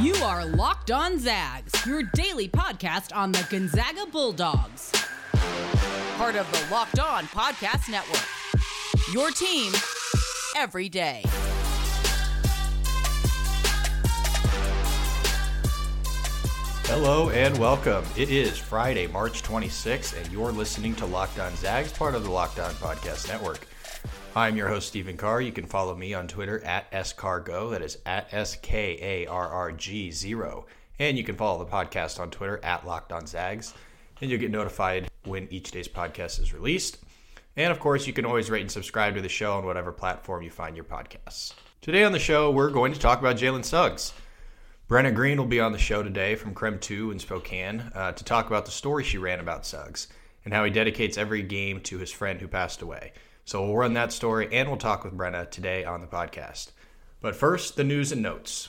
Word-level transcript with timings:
You 0.00 0.14
are 0.24 0.46
Locked 0.46 0.90
On 0.90 1.18
Zags, 1.18 1.84
your 1.84 2.02
daily 2.14 2.48
podcast 2.48 3.14
on 3.14 3.32
the 3.32 3.46
Gonzaga 3.50 4.06
Bulldogs. 4.10 4.90
Part 6.16 6.36
of 6.36 6.50
the 6.50 6.66
Locked 6.72 6.98
On 6.98 7.24
Podcast 7.26 7.90
Network. 7.90 8.24
Your 9.12 9.30
team 9.30 9.74
every 10.56 10.88
day. 10.88 11.20
Hello 16.86 17.28
and 17.28 17.58
welcome. 17.58 18.02
It 18.16 18.30
is 18.30 18.56
Friday, 18.56 19.06
March 19.06 19.42
26th, 19.42 20.18
and 20.18 20.32
you're 20.32 20.50
listening 20.50 20.94
to 20.94 21.04
Locked 21.04 21.38
On 21.38 21.54
Zags, 21.56 21.92
part 21.92 22.14
of 22.14 22.24
the 22.24 22.30
Locked 22.30 22.58
On 22.58 22.72
Podcast 22.76 23.28
Network. 23.28 23.66
I'm 24.36 24.56
your 24.56 24.68
host, 24.68 24.86
Stephen 24.86 25.16
Carr. 25.16 25.40
You 25.40 25.50
can 25.50 25.66
follow 25.66 25.96
me 25.96 26.14
on 26.14 26.28
Twitter 26.28 26.62
at 26.64 26.88
SCargo. 26.92 27.72
That 27.72 27.82
is 27.82 27.98
at 28.06 28.32
S 28.32 28.56
K 28.62 28.96
A 29.02 29.26
R 29.26 29.48
R 29.48 29.72
G 29.72 30.12
0. 30.12 30.66
And 31.00 31.18
you 31.18 31.24
can 31.24 31.34
follow 31.34 31.64
the 31.64 31.70
podcast 31.70 32.20
on 32.20 32.30
Twitter 32.30 32.60
at 32.62 32.86
Locked 32.86 33.10
On 33.10 33.26
Zags. 33.26 33.74
And 34.20 34.30
you'll 34.30 34.38
get 34.38 34.52
notified 34.52 35.10
when 35.24 35.48
each 35.50 35.72
day's 35.72 35.88
podcast 35.88 36.40
is 36.40 36.54
released. 36.54 36.98
And 37.56 37.72
of 37.72 37.80
course, 37.80 38.06
you 38.06 38.12
can 38.12 38.24
always 38.24 38.50
rate 38.50 38.60
and 38.60 38.70
subscribe 38.70 39.16
to 39.16 39.20
the 39.20 39.28
show 39.28 39.56
on 39.56 39.66
whatever 39.66 39.90
platform 39.90 40.44
you 40.44 40.50
find 40.50 40.76
your 40.76 40.84
podcasts. 40.84 41.54
Today 41.80 42.04
on 42.04 42.12
the 42.12 42.20
show, 42.20 42.52
we're 42.52 42.70
going 42.70 42.92
to 42.92 43.00
talk 43.00 43.18
about 43.18 43.36
Jalen 43.36 43.64
Suggs. 43.64 44.12
Brenna 44.88 45.12
Green 45.12 45.38
will 45.38 45.46
be 45.46 45.60
on 45.60 45.72
the 45.72 45.78
show 45.78 46.04
today 46.04 46.36
from 46.36 46.54
KREM 46.54 46.80
2 46.80 47.10
in 47.10 47.18
Spokane 47.18 47.90
uh, 47.96 48.12
to 48.12 48.22
talk 48.22 48.46
about 48.46 48.64
the 48.64 48.70
story 48.70 49.02
she 49.02 49.18
ran 49.18 49.40
about 49.40 49.66
Suggs 49.66 50.06
and 50.44 50.54
how 50.54 50.64
he 50.64 50.70
dedicates 50.70 51.18
every 51.18 51.42
game 51.42 51.80
to 51.80 51.98
his 51.98 52.12
friend 52.12 52.40
who 52.40 52.46
passed 52.46 52.80
away. 52.80 53.12
So 53.50 53.64
we'll 53.64 53.74
run 53.74 53.94
that 53.94 54.12
story 54.12 54.48
and 54.52 54.68
we'll 54.68 54.78
talk 54.78 55.02
with 55.02 55.16
Brenna 55.16 55.50
today 55.50 55.84
on 55.84 56.00
the 56.00 56.06
podcast. 56.06 56.70
But 57.20 57.34
first, 57.34 57.74
the 57.74 57.82
news 57.82 58.12
and 58.12 58.22
notes. 58.22 58.68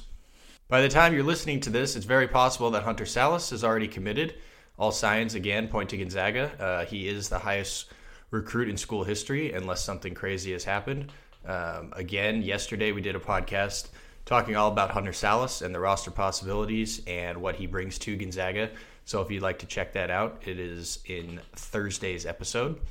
By 0.69 0.81
the 0.81 0.89
time 0.89 1.13
you're 1.13 1.21
listening 1.21 1.59
to 1.59 1.69
this, 1.69 1.95
it's 1.95 2.07
very 2.07 2.27
possible 2.27 2.71
that 2.71 2.81
Hunter 2.81 3.03
Sallis 3.03 3.53
is 3.53 3.63
already 3.63 3.87
committed. 3.87 4.33
All 4.79 4.91
signs, 4.91 5.35
again, 5.35 5.67
point 5.67 5.91
to 5.91 5.97
Gonzaga. 5.97 6.51
Uh, 6.59 6.85
he 6.85 7.07
is 7.07 7.29
the 7.29 7.37
highest 7.37 7.91
recruit 8.31 8.69
in 8.69 8.75
school 8.75 9.03
history, 9.03 9.53
unless 9.53 9.83
something 9.83 10.15
crazy 10.15 10.51
has 10.53 10.63
happened. 10.63 11.11
Um, 11.45 11.93
again, 11.95 12.41
yesterday 12.41 12.91
we 12.91 13.01
did 13.01 13.15
a 13.15 13.19
podcast 13.19 13.89
talking 14.25 14.55
all 14.55 14.71
about 14.71 14.89
Hunter 14.89 15.11
Sallis 15.11 15.61
and 15.61 15.75
the 15.75 15.79
roster 15.79 16.09
possibilities 16.09 17.03
and 17.05 17.39
what 17.39 17.55
he 17.55 17.67
brings 17.67 17.99
to 17.99 18.17
Gonzaga. 18.17 18.71
So 19.05 19.21
if 19.21 19.29
you'd 19.29 19.43
like 19.43 19.59
to 19.59 19.67
check 19.67 19.93
that 19.93 20.09
out, 20.09 20.41
it 20.47 20.57
is 20.57 21.03
in 21.05 21.39
Thursday's 21.53 22.25
episode. 22.25 22.81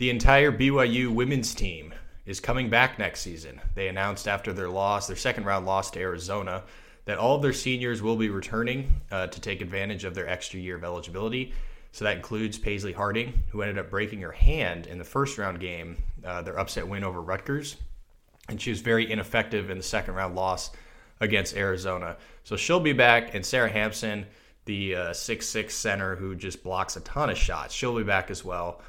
The 0.00 0.08
entire 0.08 0.50
BYU 0.50 1.10
women's 1.10 1.54
team 1.54 1.92
is 2.24 2.40
coming 2.40 2.70
back 2.70 2.98
next 2.98 3.20
season. 3.20 3.60
They 3.74 3.86
announced 3.86 4.26
after 4.26 4.50
their 4.50 4.70
loss, 4.70 5.06
their 5.06 5.14
second 5.14 5.44
round 5.44 5.66
loss 5.66 5.90
to 5.90 6.00
Arizona, 6.00 6.62
that 7.04 7.18
all 7.18 7.36
of 7.36 7.42
their 7.42 7.52
seniors 7.52 8.00
will 8.00 8.16
be 8.16 8.30
returning 8.30 9.02
uh, 9.10 9.26
to 9.26 9.40
take 9.42 9.60
advantage 9.60 10.04
of 10.04 10.14
their 10.14 10.26
extra 10.26 10.58
year 10.58 10.76
of 10.76 10.84
eligibility. 10.84 11.52
So 11.92 12.06
that 12.06 12.16
includes 12.16 12.56
Paisley 12.56 12.94
Harding, 12.94 13.42
who 13.50 13.60
ended 13.60 13.76
up 13.76 13.90
breaking 13.90 14.22
her 14.22 14.32
hand 14.32 14.86
in 14.86 14.96
the 14.96 15.04
first 15.04 15.36
round 15.36 15.60
game, 15.60 16.02
uh, 16.24 16.40
their 16.40 16.58
upset 16.58 16.88
win 16.88 17.04
over 17.04 17.20
Rutgers 17.20 17.76
and 18.48 18.58
she 18.58 18.70
was 18.70 18.80
very 18.80 19.12
ineffective 19.12 19.68
in 19.68 19.76
the 19.76 19.84
second 19.84 20.14
round 20.14 20.34
loss 20.34 20.70
against 21.20 21.54
Arizona. 21.54 22.16
So 22.44 22.56
she'll 22.56 22.80
be 22.80 22.94
back, 22.94 23.34
and 23.34 23.44
Sara 23.44 23.68
Hamson, 23.68 24.24
the 24.64 24.94
uh, 24.94 25.12
six 25.12 25.44
uh, 25.44 25.52
six 25.52 25.74
center 25.74 26.16
who 26.16 26.34
just 26.34 26.62
blocks 26.64 26.96
a 26.96 27.00
ton 27.00 27.28
of 27.28 27.36
shots, 27.36 27.74
she'll 27.74 27.98
be 27.98 28.02
back 28.02 28.30
as 28.30 28.42
well 28.42 28.80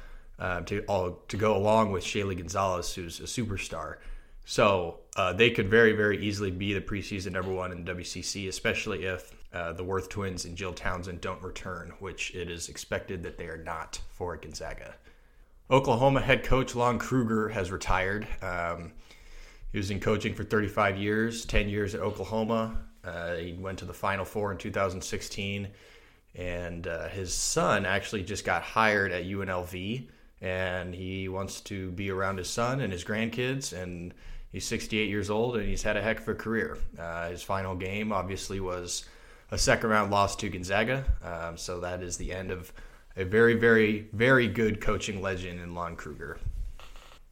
uh, 0.42 0.60
to 0.62 0.84
all 0.86 1.22
to 1.28 1.36
go 1.36 1.56
along 1.56 1.92
with 1.92 2.02
Shaylee 2.02 2.36
Gonzalez, 2.36 2.92
who's 2.92 3.20
a 3.20 3.24
superstar. 3.24 3.98
So 4.44 4.98
uh, 5.14 5.32
they 5.32 5.50
could 5.50 5.70
very 5.70 5.92
very 5.92 6.18
easily 6.18 6.50
be 6.50 6.74
the 6.74 6.80
preseason 6.80 7.32
number 7.32 7.52
one 7.52 7.70
in 7.70 7.84
the 7.84 7.94
WCC, 7.94 8.48
especially 8.48 9.04
if 9.04 9.32
uh, 9.52 9.72
the 9.72 9.84
Wirth 9.84 10.08
twins 10.08 10.44
and 10.44 10.56
Jill 10.56 10.72
Townsend 10.72 11.20
don't 11.20 11.40
return, 11.42 11.92
which 12.00 12.34
it 12.34 12.50
is 12.50 12.68
expected 12.68 13.22
that 13.22 13.38
they 13.38 13.46
are 13.46 13.62
not 13.62 14.00
for 14.10 14.36
Gonzaga. 14.36 14.96
Oklahoma 15.70 16.20
head 16.20 16.42
coach 16.42 16.74
Lon 16.74 16.98
Kruger 16.98 17.48
has 17.48 17.70
retired. 17.70 18.26
Um, 18.42 18.92
he 19.70 19.78
was 19.78 19.90
in 19.90 20.00
coaching 20.00 20.34
for 20.34 20.42
35 20.42 20.98
years, 20.98 21.44
10 21.44 21.68
years 21.68 21.94
at 21.94 22.00
Oklahoma. 22.00 22.78
Uh, 23.04 23.36
he 23.36 23.52
went 23.52 23.78
to 23.78 23.84
the 23.84 23.94
Final 23.94 24.24
Four 24.24 24.52
in 24.52 24.58
2016. 24.58 25.68
And 26.34 26.86
uh, 26.86 27.08
his 27.08 27.32
son 27.32 27.86
actually 27.86 28.22
just 28.22 28.44
got 28.44 28.62
hired 28.62 29.12
at 29.12 29.24
UNLV. 29.24 30.08
And 30.42 30.94
he 30.94 31.28
wants 31.28 31.60
to 31.62 31.92
be 31.92 32.10
around 32.10 32.36
his 32.36 32.50
son 32.50 32.80
and 32.80 32.92
his 32.92 33.04
grandkids. 33.04 33.72
And 33.72 34.12
he's 34.50 34.66
68 34.66 35.08
years 35.08 35.30
old 35.30 35.56
and 35.56 35.66
he's 35.66 35.82
had 35.82 35.96
a 35.96 36.02
heck 36.02 36.20
of 36.20 36.28
a 36.28 36.34
career. 36.34 36.76
Uh, 36.98 37.30
his 37.30 37.42
final 37.42 37.74
game, 37.74 38.12
obviously, 38.12 38.60
was 38.60 39.06
a 39.50 39.58
second 39.58 39.90
round 39.90 40.10
loss 40.10 40.36
to 40.36 40.48
Gonzaga. 40.50 41.04
Um, 41.22 41.56
so 41.56 41.80
that 41.80 42.02
is 42.02 42.16
the 42.16 42.32
end 42.32 42.50
of 42.50 42.72
a 43.16 43.24
very, 43.24 43.54
very, 43.54 44.08
very 44.12 44.48
good 44.48 44.80
coaching 44.80 45.22
legend 45.22 45.60
in 45.60 45.74
Lon 45.74 45.96
Kruger. 45.96 46.38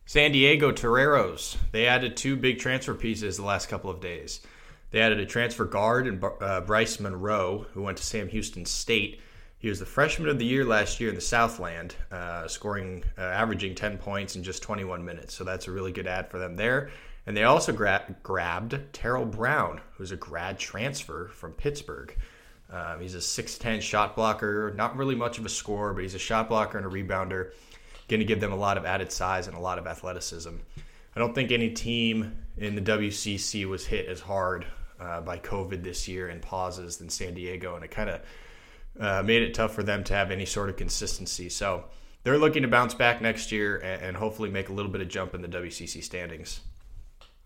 San 0.06 0.32
Diego 0.32 0.72
Toreros. 0.72 1.56
They 1.72 1.86
added 1.86 2.16
two 2.16 2.36
big 2.36 2.58
transfer 2.58 2.94
pieces 2.94 3.36
the 3.36 3.44
last 3.44 3.68
couple 3.68 3.90
of 3.90 4.00
days. 4.00 4.40
They 4.90 5.00
added 5.00 5.20
a 5.20 5.26
transfer 5.26 5.64
guard 5.64 6.06
in 6.08 6.20
uh, 6.40 6.62
Bryce 6.62 6.98
Monroe, 6.98 7.66
who 7.72 7.82
went 7.82 7.98
to 7.98 8.04
Sam 8.04 8.28
Houston 8.28 8.66
State. 8.66 9.20
He 9.60 9.68
was 9.68 9.78
the 9.78 9.86
freshman 9.86 10.30
of 10.30 10.38
the 10.38 10.46
year 10.46 10.64
last 10.64 11.00
year 11.00 11.10
in 11.10 11.14
the 11.14 11.20
Southland, 11.20 11.94
uh, 12.10 12.48
scoring, 12.48 13.04
uh, 13.18 13.20
averaging 13.20 13.74
10 13.74 13.98
points 13.98 14.34
in 14.34 14.42
just 14.42 14.62
21 14.62 15.04
minutes. 15.04 15.34
So 15.34 15.44
that's 15.44 15.68
a 15.68 15.70
really 15.70 15.92
good 15.92 16.06
ad 16.06 16.30
for 16.30 16.38
them 16.38 16.56
there. 16.56 16.90
And 17.26 17.36
they 17.36 17.44
also 17.44 17.72
gra- 17.72 18.16
grabbed 18.22 18.80
Terrell 18.94 19.26
Brown, 19.26 19.82
who's 19.96 20.12
a 20.12 20.16
grad 20.16 20.58
transfer 20.58 21.28
from 21.28 21.52
Pittsburgh. 21.52 22.16
Um, 22.72 23.00
he's 23.00 23.14
a 23.14 23.20
6'10 23.20 23.82
shot 23.82 24.16
blocker, 24.16 24.72
not 24.74 24.96
really 24.96 25.14
much 25.14 25.38
of 25.38 25.44
a 25.44 25.50
scorer, 25.50 25.92
but 25.92 26.02
he's 26.02 26.14
a 26.14 26.18
shot 26.18 26.48
blocker 26.48 26.78
and 26.78 26.86
a 26.86 26.90
rebounder 26.90 27.52
going 28.08 28.20
to 28.20 28.26
give 28.26 28.40
them 28.40 28.52
a 28.52 28.56
lot 28.56 28.76
of 28.76 28.84
added 28.84 29.12
size 29.12 29.46
and 29.46 29.56
a 29.56 29.60
lot 29.60 29.78
of 29.78 29.86
athleticism. 29.86 30.54
I 31.14 31.18
don't 31.18 31.34
think 31.34 31.52
any 31.52 31.70
team 31.70 32.36
in 32.56 32.74
the 32.74 32.80
WCC 32.80 33.66
was 33.66 33.86
hit 33.86 34.06
as 34.06 34.20
hard 34.20 34.66
uh, 34.98 35.20
by 35.20 35.38
COVID 35.38 35.82
this 35.82 36.08
year 36.08 36.28
and 36.28 36.40
pauses 36.42 36.96
than 36.96 37.08
San 37.08 37.34
Diego, 37.34 37.76
and 37.76 37.84
it 37.84 37.90
kind 37.90 38.10
of 38.10 38.20
uh, 39.00 39.22
made 39.22 39.42
it 39.42 39.54
tough 39.54 39.74
for 39.74 39.82
them 39.82 40.04
to 40.04 40.14
have 40.14 40.30
any 40.30 40.44
sort 40.44 40.68
of 40.68 40.76
consistency. 40.76 41.48
So 41.48 41.84
they're 42.22 42.38
looking 42.38 42.62
to 42.62 42.68
bounce 42.68 42.94
back 42.94 43.20
next 43.22 43.50
year 43.50 43.78
and, 43.78 44.02
and 44.02 44.16
hopefully 44.16 44.50
make 44.50 44.68
a 44.68 44.72
little 44.72 44.92
bit 44.92 45.00
of 45.00 45.08
jump 45.08 45.34
in 45.34 45.42
the 45.42 45.48
WCC 45.48 46.02
standings. 46.02 46.60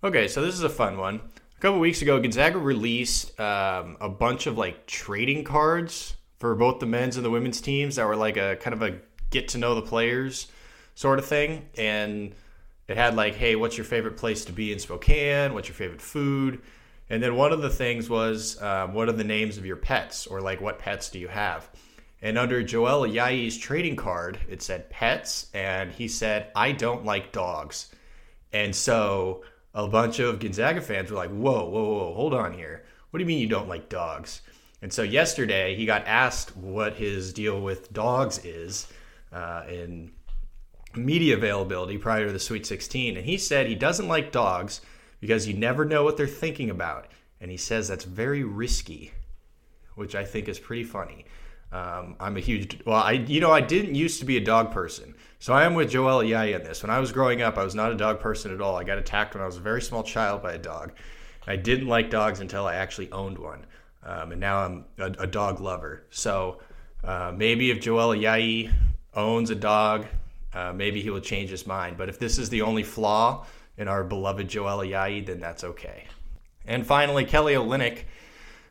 Okay, 0.03 0.29
so 0.29 0.43
this 0.43 0.55
is 0.55 0.63
a 0.63 0.69
fun 0.69 0.99
one. 0.99 1.21
A 1.57 1.61
couple 1.61 1.81
weeks 1.81 2.03
ago, 2.03 2.21
Gonzaga 2.21 2.59
released 2.59 3.39
um, 3.41 3.97
a 4.01 4.09
bunch 4.09 4.47
of 4.47 4.59
like 4.59 4.87
trading 4.87 5.45
cards 5.45 6.15
for 6.39 6.55
both 6.55 6.81
the 6.81 6.87
men's 6.87 7.17
and 7.17 7.25
the 7.25 7.31
women's 7.31 7.61
teams 7.61 7.97
that 7.97 8.07
were 8.07 8.17
like 8.17 8.37
a 8.37 8.57
kind 8.57 8.75
of 8.75 8.83
a 8.83 8.99
get 9.31 9.49
to 9.49 9.59
know 9.59 9.75
the 9.75 9.83
players 9.83 10.49
sort 10.95 11.19
of 11.19 11.25
thing. 11.25 11.67
And 11.79 12.35
it 12.89 12.97
had 12.97 13.17
like, 13.17 13.35
hey, 13.35 13.57
what's 13.57 13.79
your 13.79 13.85
favorite 13.85 14.17
place 14.17 14.45
to 14.47 14.53
be 14.53 14.73
in 14.73 14.79
Spokane? 14.79 15.55
What's 15.55 15.69
your 15.69 15.75
favorite 15.75 16.03
food? 16.03 16.61
And 17.11 17.23
then 17.23 17.37
one 17.37 17.53
of 17.53 17.61
the 17.61 17.71
things 17.71 18.09
was, 18.09 18.61
um, 18.63 18.95
what 18.95 19.09
are 19.09 19.13
the 19.13 19.25
names 19.25 19.59
of 19.59 19.67
your 19.67 19.77
pets? 19.77 20.27
Or 20.27 20.41
like, 20.41 20.61
what 20.61 20.79
pets 20.79 21.11
do 21.11 21.19
you 21.19 21.29
have? 21.29 21.69
And 22.23 22.39
under 22.39 22.63
Joel 22.63 23.07
Ayayi's 23.07 23.59
trading 23.59 23.97
card, 23.97 24.39
it 24.49 24.63
said 24.63 24.89
pets. 24.89 25.51
And 25.53 25.93
he 25.93 26.09
said, 26.09 26.51
I 26.57 26.73
don't 26.73 27.05
like 27.05 27.33
dogs. 27.33 27.95
And 28.53 28.75
so 28.75 29.45
a 29.75 29.87
bunch 29.87 30.21
of 30.21 30.39
Gonzaga 30.39 30.81
fans 30.81 31.11
were 31.11 31.17
like, 31.17 31.31
whoa, 31.31 31.69
whoa, 31.69 31.85
whoa, 31.85 32.15
hold 32.15 32.33
on 32.33 32.55
here. 32.55 32.85
What 33.11 33.19
do 33.19 33.23
you 33.23 33.27
mean 33.27 33.41
you 33.41 33.49
don't 33.49 33.69
like 33.69 33.89
dogs? 33.89 34.41
And 34.81 34.93
so 34.93 35.03
yesterday 35.03 35.75
he 35.75 35.87
got 35.87 36.07
asked 36.07 36.57
what 36.57 36.95
his 36.95 37.33
deal 37.33 37.61
with 37.61 37.93
dogs 37.93 38.39
is. 38.45 38.87
Uh, 39.33 39.65
and 39.69 40.13
media 40.97 41.37
availability 41.37 41.99
prior 41.99 42.27
to 42.27 42.33
the 42.33 42.39
Sweet 42.39 42.67
16, 42.67 43.17
and 43.17 43.27
he 43.27 43.37
said 43.37 43.67
he 43.67 43.75
doesn't 43.75 44.09
like 44.09 44.33
dogs 44.33 44.81
because 45.21 45.47
you 45.49 45.55
never 45.55 45.85
know 45.85 46.05
what 46.05 46.17
they're 46.17 46.27
thinking 46.27 46.71
about, 46.71 47.09
and 47.41 47.51
he 47.51 47.57
says 47.57 47.89
that's 47.89 48.05
very 48.05 48.45
risky, 48.45 49.13
which 49.95 50.15
I 50.15 50.25
think 50.25 50.49
is 50.49 50.59
pretty 50.59 50.85
funny. 50.85 51.25
Um, 51.73 52.15
I'm 52.21 52.37
a 52.37 52.41
huge 52.41 52.81
well, 52.87 53.03
I 53.03 53.13
you 53.13 53.41
know 53.41 53.51
I 53.51 53.61
didn't 53.61 53.97
used 53.97 54.21
to 54.21 54.25
be 54.25 54.37
a 54.37 54.45
dog 54.45 54.71
person, 54.71 55.15
so 55.41 55.53
I 55.53 55.65
am 55.65 55.75
with 55.75 55.91
Joel 55.91 56.23
Ayayi 56.23 56.55
on 56.55 56.63
this. 56.63 56.83
When 56.83 56.91
I 56.91 57.01
was 57.01 57.11
growing 57.11 57.43
up, 57.43 57.59
I 57.59 57.65
was 57.65 57.75
not 57.75 57.91
a 57.91 57.97
dog 57.97 58.21
person 58.21 58.53
at 58.55 58.61
all. 58.61 58.77
I 58.77 58.85
got 58.85 58.99
attacked 58.99 59.35
when 59.35 59.43
I 59.43 59.47
was 59.47 59.57
a 59.57 59.61
very 59.61 59.83
small 59.83 60.03
child 60.03 60.43
by 60.43 60.53
a 60.53 60.59
dog. 60.59 60.93
I 61.47 61.57
didn't 61.57 61.89
like 61.89 62.11
dogs 62.11 62.41
until 62.41 62.67
I 62.67 62.77
actually 62.77 63.11
owned 63.11 63.39
one, 63.39 63.67
um, 64.05 64.33
and 64.33 64.41
now 64.41 64.59
I'm 64.59 64.85
a, 64.99 65.07
a 65.21 65.27
dog 65.27 65.61
lover. 65.61 66.05
So 66.11 66.61
uh, 67.03 67.33
maybe 67.37 67.71
if 67.71 67.81
Joel 67.81 68.17
Ayayi 68.17 68.73
owns 69.15 69.51
a 69.51 69.55
dog, 69.55 70.07
uh, 70.53 70.73
maybe 70.73 71.03
he 71.03 71.11
will 71.11 71.21
change 71.21 71.51
his 71.51 71.67
mind. 71.67 71.97
But 71.97 72.09
if 72.09 72.19
this 72.19 72.39
is 72.39 72.49
the 72.49 72.63
only 72.63 72.83
flaw 72.83 73.47
in 73.77 73.89
our 73.89 74.05
beloved 74.05 74.49
Joel 74.49 74.79
Ayayi, 74.79 75.25
then 75.25 75.41
that's 75.41 75.65
okay. 75.65 76.05
And 76.67 76.87
finally, 76.87 77.25
Kelly 77.25 77.55
Olynyk 77.55 78.05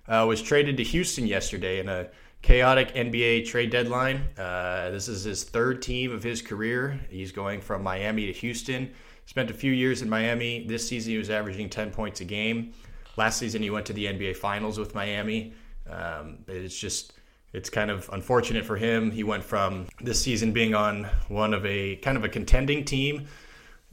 uh, 0.07 0.25
was 0.27 0.41
traded 0.41 0.77
to 0.77 0.83
Houston 0.83 1.27
yesterday 1.27 1.79
in 1.79 1.89
a 1.89 2.09
chaotic 2.41 2.93
NBA 2.93 3.45
trade 3.45 3.69
deadline. 3.69 4.27
Uh, 4.37 4.89
this 4.89 5.07
is 5.07 5.23
his 5.23 5.43
third 5.43 5.81
team 5.81 6.11
of 6.11 6.23
his 6.23 6.41
career. 6.41 6.99
He's 7.09 7.31
going 7.31 7.61
from 7.61 7.83
Miami 7.83 8.27
to 8.27 8.33
Houston. 8.33 8.91
Spent 9.25 9.49
a 9.49 9.53
few 9.53 9.71
years 9.71 10.01
in 10.01 10.09
Miami. 10.09 10.65
This 10.67 10.87
season, 10.87 11.13
he 11.13 11.17
was 11.17 11.29
averaging 11.29 11.69
10 11.69 11.91
points 11.91 12.19
a 12.21 12.25
game. 12.25 12.73
Last 13.15 13.37
season, 13.37 13.61
he 13.61 13.69
went 13.69 13.85
to 13.85 13.93
the 13.93 14.05
NBA 14.05 14.35
Finals 14.35 14.77
with 14.77 14.93
Miami. 14.93 15.53
Um, 15.89 16.39
it's 16.47 16.77
just 16.77 17.13
it's 17.53 17.69
kind 17.69 17.91
of 17.91 18.09
unfortunate 18.11 18.65
for 18.65 18.75
him. 18.75 19.11
He 19.11 19.23
went 19.23 19.43
from 19.43 19.87
this 20.01 20.19
season 20.19 20.51
being 20.51 20.73
on 20.73 21.07
one 21.27 21.53
of 21.53 21.65
a 21.65 21.95
kind 21.97 22.17
of 22.17 22.23
a 22.23 22.29
contending 22.29 22.83
team. 22.83 23.27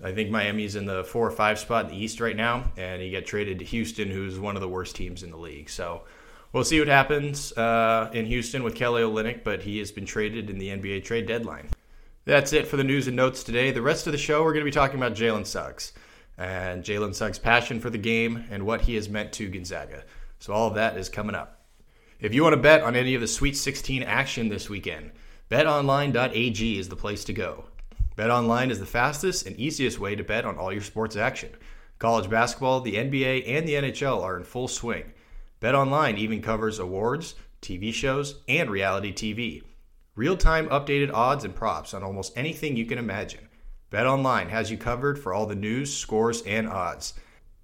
I 0.03 0.13
think 0.13 0.31
Miami's 0.31 0.77
in 0.77 0.87
the 0.87 1.05
four 1.05 1.27
or 1.27 1.31
five 1.31 1.59
spot 1.59 1.85
in 1.87 1.91
the 1.91 2.03
East 2.03 2.21
right 2.21 2.37
now, 2.37 2.73
and 2.77 3.03
he 3.03 3.11
got 3.11 3.27
traded 3.27 3.59
to 3.59 3.65
Houston, 3.67 4.11
who's 4.11 4.39
one 4.39 4.57
of 4.57 4.63
the 4.63 4.69
worst 4.69 4.97
teams 4.97 5.23
in 5.23 5.31
the 5.31 5.37
league. 5.37 5.69
So 5.69 6.03
we'll 6.53 6.65
see 6.65 6.79
what 6.79 6.89
happens 6.89 7.53
uh, 7.53 8.11
in 8.15 8.25
Houston 8.27 8.63
with 8.63 8.75
Kelly 8.75 9.03
Olynyk, 9.03 9.45
but 9.45 9.63
he 9.63 9.79
has 9.79 9.93
been 9.93 10.07
traded 10.07 10.49
in 10.49 10.59
the 10.59 10.69
NBA 10.69 11.05
trade 11.05 11.27
deadline. 11.27 11.69
That's 12.25 12.53
it 12.53 12.67
for 12.67 12.77
the 12.77 12.85
news 12.85 13.09
and 13.09 13.17
notes 13.17 13.43
today. 13.43 13.73
The 13.73 13.83
rest 13.83 14.07
of 14.07 14.13
the 14.13 14.19
show, 14.19 14.43
we're 14.43 14.53
going 14.53 14.65
to 14.65 14.71
be 14.71 14.75
talking 14.75 14.97
about 14.97 15.15
Jalen 15.15 15.47
Suggs 15.47 15.93
and 16.39 16.83
Jalen 16.83 17.15
Suggs' 17.15 17.39
passion 17.39 17.81
for 17.81 17.91
the 17.91 17.99
game 17.99 18.45
and 18.51 18.65
what 18.65 18.83
he 18.83 18.95
has 18.95 19.09
meant 19.09 19.33
to 19.35 19.49
Gonzaga. 19.49 20.05
So 20.39 20.53
all 20.53 20.69
of 20.69 20.75
that 20.75 20.97
is 20.97 21.09
coming 21.09 21.35
up. 21.35 21.61
If 22.21 22.35
you 22.35 22.43
want 22.43 22.55
to 22.55 22.61
bet 22.61 22.83
on 22.83 22.97
any 22.97 23.15
of 23.15 23.21
the 23.21 23.27
Sweet 23.27 23.57
16 23.57 24.03
action 24.03 24.49
this 24.49 24.69
weekend, 24.69 25.13
betonline.ag 25.51 26.79
is 26.79 26.89
the 26.89 26.97
place 26.97 27.25
to 27.25 27.33
go. 27.33 27.65
BetOnline 28.21 28.71
is 28.71 28.79
the 28.79 28.85
fastest 28.85 29.47
and 29.47 29.57
easiest 29.57 29.99
way 29.99 30.15
to 30.15 30.23
bet 30.23 30.45
on 30.45 30.59
all 30.59 30.71
your 30.71 30.83
sports 30.83 31.17
action. 31.17 31.49
College 31.99 32.29
basketball, 32.29 32.83
the 32.83 32.97
NBA, 32.97 33.49
and 33.49 33.67
the 33.67 33.73
NHL 33.73 34.23
are 34.23 34.37
in 34.37 34.45
full 34.45 34.69
swing. 34.69 35.15
BetOnline 35.63 36.19
even 36.19 36.43
covers 36.43 36.79
awards, 36.79 37.35
TV 37.63 37.95
shows, 37.95 38.43
and 38.47 38.71
reality 38.71 39.11
TV. 39.11 39.63
Real-time 40.17 40.69
updated 40.69 41.11
odds 41.15 41.45
and 41.45 41.55
props 41.55 41.95
on 41.95 42.03
almost 42.03 42.37
anything 42.37 42.77
you 42.77 42.85
can 42.85 42.99
imagine. 42.99 43.49
BetOnline 43.91 44.51
has 44.51 44.71
you 44.71 44.77
covered 44.77 45.19
for 45.19 45.33
all 45.33 45.47
the 45.47 45.55
news, 45.55 45.97
scores, 45.97 46.43
and 46.43 46.69
odds. 46.69 47.15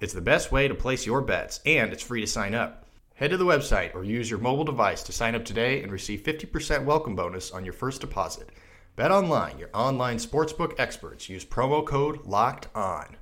It's 0.01 0.15
the 0.15 0.23
best 0.23 0.53
way 0.53 0.69
to 0.69 0.75
place 0.75 1.05
your 1.05 1.21
bets, 1.21 1.61
and 1.67 1.93
it's 1.93 2.03
free 2.03 2.23
to 2.23 2.27
sign 2.27 2.55
up. 2.55 2.87
Head 3.17 3.29
to 3.29 3.37
the 3.37 3.45
website 3.45 3.95
or 3.95 4.05
use 4.05 4.31
your 4.31 4.41
mobile 4.41 4.65
device 4.65 5.03
to 5.03 5.13
sign 5.13 5.35
up 5.35 5.45
today 5.45 5.83
and 5.83 5.93
receive 5.93 6.23
50% 6.23 6.87
welcome 6.87 7.15
bonus 7.15 7.51
on 7.51 7.63
your 7.63 7.75
first 7.75 8.01
deposit. 8.01 8.49
Bet 8.97 9.11
online, 9.11 9.59
your 9.59 9.69
online 9.75 10.17
sportsbook 10.17 10.73
experts. 10.79 11.29
Use 11.29 11.45
promo 11.45 11.87
code 11.87 12.25
LOCKED 12.25 12.69
ON. 12.75 13.17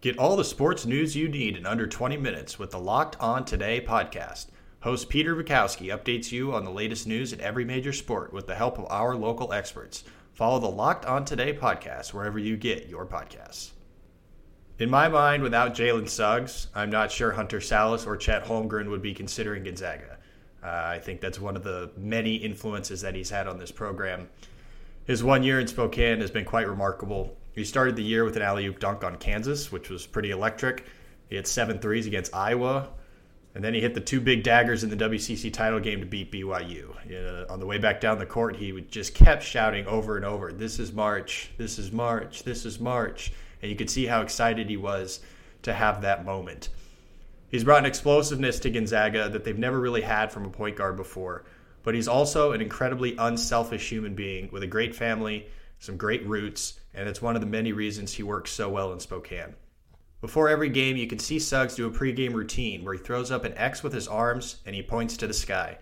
Get 0.00 0.16
all 0.16 0.38
the 0.38 0.42
sports 0.44 0.86
news 0.86 1.14
you 1.14 1.28
need 1.28 1.58
in 1.58 1.66
under 1.66 1.86
20 1.86 2.16
minutes 2.16 2.58
with 2.58 2.70
the 2.70 2.78
Locked 2.78 3.18
On 3.20 3.44
Today 3.44 3.84
podcast. 3.86 4.46
Host 4.80 5.10
Peter 5.10 5.36
Bukowski 5.36 5.94
updates 5.94 6.32
you 6.32 6.54
on 6.54 6.64
the 6.64 6.70
latest 6.70 7.06
news 7.06 7.34
in 7.34 7.42
every 7.42 7.66
major 7.66 7.92
sport 7.92 8.32
with 8.32 8.46
the 8.46 8.54
help 8.54 8.78
of 8.78 8.86
our 8.88 9.14
local 9.14 9.52
experts. 9.52 10.02
Follow 10.32 10.58
the 10.58 10.66
Locked 10.66 11.04
On 11.04 11.22
Today 11.22 11.52
podcast 11.52 12.14
wherever 12.14 12.38
you 12.38 12.56
get 12.56 12.88
your 12.88 13.04
podcasts. 13.04 13.72
In 14.78 14.88
my 14.88 15.08
mind, 15.08 15.42
without 15.42 15.74
Jalen 15.74 16.08
Suggs, 16.08 16.68
I'm 16.74 16.88
not 16.88 17.12
sure 17.12 17.32
Hunter 17.32 17.60
Sallis 17.60 18.06
or 18.06 18.16
Chet 18.16 18.46
Holmgren 18.46 18.88
would 18.88 19.02
be 19.02 19.12
considering 19.12 19.64
Gonzaga. 19.64 20.16
Uh, 20.62 20.68
I 20.68 20.98
think 20.98 21.20
that's 21.20 21.40
one 21.40 21.56
of 21.56 21.64
the 21.64 21.90
many 21.96 22.36
influences 22.36 23.00
that 23.00 23.14
he's 23.14 23.30
had 23.30 23.48
on 23.48 23.58
this 23.58 23.70
program. 23.70 24.28
His 25.04 25.24
one 25.24 25.42
year 25.42 25.58
in 25.58 25.66
Spokane 25.66 26.20
has 26.20 26.30
been 26.30 26.44
quite 26.44 26.68
remarkable. 26.68 27.36
He 27.54 27.64
started 27.64 27.96
the 27.96 28.02
year 28.02 28.24
with 28.24 28.36
an 28.36 28.42
alley 28.42 28.66
oop 28.66 28.78
dunk 28.78 29.02
on 29.02 29.16
Kansas, 29.16 29.72
which 29.72 29.90
was 29.90 30.06
pretty 30.06 30.30
electric. 30.30 30.84
He 31.28 31.36
had 31.36 31.46
seven 31.46 31.78
threes 31.78 32.06
against 32.06 32.34
Iowa, 32.34 32.88
and 33.54 33.64
then 33.64 33.74
he 33.74 33.80
hit 33.80 33.94
the 33.94 34.00
two 34.00 34.20
big 34.20 34.42
daggers 34.44 34.84
in 34.84 34.90
the 34.90 34.96
WCC 34.96 35.52
title 35.52 35.80
game 35.80 36.00
to 36.00 36.06
beat 36.06 36.30
BYU. 36.30 36.94
Uh, 37.10 37.52
on 37.52 37.58
the 37.58 37.66
way 37.66 37.78
back 37.78 38.00
down 38.00 38.18
the 38.18 38.26
court, 38.26 38.56
he 38.56 38.80
just 38.82 39.14
kept 39.14 39.42
shouting 39.42 39.86
over 39.86 40.16
and 40.16 40.24
over, 40.24 40.52
This 40.52 40.78
is 40.78 40.92
March, 40.92 41.50
this 41.58 41.78
is 41.78 41.90
March, 41.90 42.44
this 42.44 42.64
is 42.64 42.78
March 42.78 43.32
and 43.62 43.70
you 43.70 43.76
could 43.76 43.88
see 43.88 44.06
how 44.06 44.20
excited 44.20 44.68
he 44.68 44.76
was 44.76 45.20
to 45.62 45.72
have 45.72 46.02
that 46.02 46.24
moment. 46.24 46.68
He's 47.52 47.64
brought 47.64 47.80
an 47.80 47.84
explosiveness 47.84 48.58
to 48.60 48.70
Gonzaga 48.70 49.28
that 49.28 49.44
they've 49.44 49.58
never 49.58 49.78
really 49.78 50.00
had 50.00 50.32
from 50.32 50.46
a 50.46 50.48
point 50.48 50.74
guard 50.74 50.96
before, 50.96 51.44
but 51.82 51.94
he's 51.94 52.08
also 52.08 52.52
an 52.52 52.62
incredibly 52.62 53.14
unselfish 53.18 53.90
human 53.90 54.14
being 54.14 54.48
with 54.50 54.62
a 54.62 54.66
great 54.66 54.94
family, 54.94 55.46
some 55.78 55.98
great 55.98 56.26
roots, 56.26 56.80
and 56.94 57.06
it's 57.06 57.20
one 57.20 57.34
of 57.34 57.42
the 57.42 57.46
many 57.46 57.74
reasons 57.74 58.14
he 58.14 58.22
works 58.22 58.50
so 58.50 58.70
well 58.70 58.90
in 58.94 59.00
Spokane. 59.00 59.54
Before 60.22 60.48
every 60.48 60.70
game, 60.70 60.96
you 60.96 61.06
can 61.06 61.18
see 61.18 61.38
Suggs 61.38 61.74
do 61.74 61.86
a 61.86 61.90
pregame 61.90 62.32
routine 62.32 62.86
where 62.86 62.94
he 62.94 63.00
throws 63.00 63.30
up 63.30 63.44
an 63.44 63.52
X 63.58 63.82
with 63.82 63.92
his 63.92 64.08
arms 64.08 64.62
and 64.64 64.74
he 64.74 64.82
points 64.82 65.18
to 65.18 65.26
the 65.26 65.34
sky. 65.34 65.76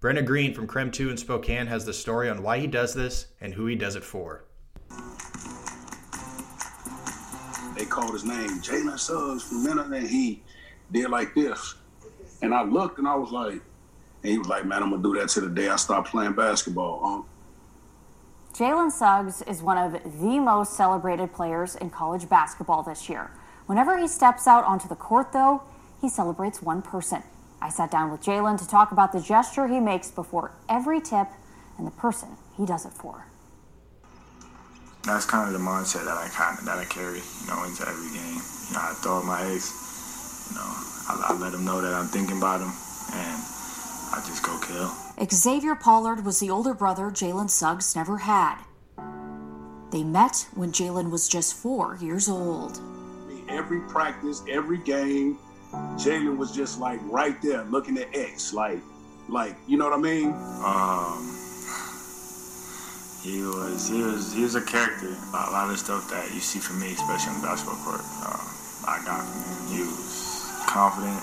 Brenna 0.00 0.24
Green 0.24 0.54
from 0.54 0.68
KREM 0.68 0.92
2 0.92 1.10
in 1.10 1.16
Spokane 1.16 1.66
has 1.66 1.84
the 1.84 1.92
story 1.92 2.30
on 2.30 2.44
why 2.44 2.60
he 2.60 2.68
does 2.68 2.94
this 2.94 3.26
and 3.40 3.52
who 3.52 3.66
he 3.66 3.74
does 3.74 3.96
it 3.96 4.04
for. 4.04 4.44
they 7.76 7.84
called 7.84 8.12
his 8.12 8.24
name, 8.24 8.60
Jalen 8.60 8.96
Suggs 8.96 9.42
from 9.42 9.64
minute, 9.64 9.86
and 9.86 10.08
he 10.08 10.44
did 10.90 11.10
like 11.10 11.34
this. 11.34 11.74
And 12.42 12.54
I 12.54 12.62
looked 12.62 12.98
and 12.98 13.08
I 13.08 13.14
was 13.14 13.30
like, 13.30 13.60
and 14.22 14.32
he 14.32 14.38
was 14.38 14.48
like, 14.48 14.64
man, 14.64 14.82
I'm 14.82 14.90
gonna 14.90 15.02
do 15.02 15.14
that 15.18 15.28
to 15.30 15.40
the 15.40 15.48
day 15.48 15.68
I 15.68 15.76
stop 15.76 16.06
playing 16.08 16.32
basketball, 16.32 17.00
huh? 17.04 17.22
Jalen 18.54 18.90
Suggs 18.90 19.42
is 19.42 19.62
one 19.62 19.76
of 19.76 19.92
the 19.92 20.40
most 20.40 20.74
celebrated 20.74 21.32
players 21.32 21.76
in 21.76 21.90
college 21.90 22.28
basketball 22.28 22.82
this 22.82 23.08
year. 23.08 23.30
Whenever 23.66 23.98
he 23.98 24.08
steps 24.08 24.46
out 24.46 24.64
onto 24.64 24.88
the 24.88 24.94
court, 24.94 25.32
though, 25.32 25.62
he 26.00 26.08
celebrates 26.08 26.62
one 26.62 26.80
person. 26.80 27.22
I 27.60 27.68
sat 27.68 27.90
down 27.90 28.10
with 28.10 28.22
Jalen 28.22 28.58
to 28.58 28.68
talk 28.68 28.92
about 28.92 29.12
the 29.12 29.20
gesture 29.20 29.66
he 29.66 29.80
makes 29.80 30.10
before 30.10 30.52
every 30.68 31.00
tip 31.00 31.28
and 31.76 31.86
the 31.86 31.90
person 31.90 32.36
he 32.56 32.64
does 32.64 32.86
it 32.86 32.92
for 32.92 33.26
that's 35.06 35.24
kind 35.24 35.46
of 35.46 35.52
the 35.52 35.64
mindset 35.64 36.04
that 36.04 36.18
I 36.18 36.28
kind 36.28 36.58
of 36.58 36.64
that 36.64 36.78
I 36.78 36.84
carry, 36.84 37.22
you 37.22 37.46
know, 37.46 37.62
into 37.64 37.86
every 37.88 38.10
game. 38.10 38.42
You 38.68 38.74
know, 38.74 38.82
I 38.82 38.92
throw 39.00 39.22
my 39.22 39.46
ace. 39.46 39.85
You 40.48 40.56
know, 40.56 40.62
I, 40.62 41.26
I 41.28 41.38
let 41.38 41.52
them 41.52 41.64
know 41.64 41.80
that 41.80 41.94
I'm 41.94 42.06
thinking 42.06 42.38
about 42.38 42.60
them, 42.60 42.72
and 43.12 43.42
I 44.12 44.22
just 44.26 44.42
go 44.42 44.58
kill. 44.60 44.92
Xavier 45.30 45.74
Pollard 45.74 46.24
was 46.24 46.40
the 46.40 46.50
older 46.50 46.74
brother 46.74 47.10
Jalen 47.10 47.50
Suggs 47.50 47.96
never 47.96 48.18
had. 48.18 48.58
They 49.90 50.02
met 50.02 50.48
when 50.54 50.72
Jalen 50.72 51.10
was 51.10 51.28
just 51.28 51.54
four 51.54 51.96
years 52.00 52.28
old. 52.28 52.80
Every 53.48 53.80
practice, 53.82 54.42
every 54.48 54.78
game, 54.78 55.38
Jalen 55.72 56.36
was 56.36 56.52
just 56.52 56.80
like 56.80 57.00
right 57.04 57.40
there, 57.40 57.64
looking 57.64 57.96
at 57.98 58.14
X, 58.14 58.52
like, 58.52 58.80
like 59.28 59.56
you 59.66 59.76
know 59.76 59.88
what 59.88 59.98
I 59.98 60.02
mean? 60.02 60.32
Um 60.62 61.36
he 63.26 63.42
was 63.42 63.88
he 63.88 64.02
was 64.02 64.32
he 64.32 64.42
was 64.42 64.54
a 64.54 64.62
character. 64.62 65.10
A 65.34 65.50
lot 65.50 65.68
of 65.70 65.78
stuff 65.78 66.08
that 66.10 66.32
you 66.32 66.38
see 66.40 66.60
from 66.60 66.78
me, 66.80 66.92
especially 66.92 67.34
on 67.34 67.40
the 67.40 67.46
basketball 67.46 67.82
court, 67.82 68.00
uh, 68.22 68.38
I 68.86 69.02
got 69.04 69.26
from 69.26 69.42
him. 69.42 69.74
He 69.74 69.80
was 69.82 70.05
confident. 70.66 71.18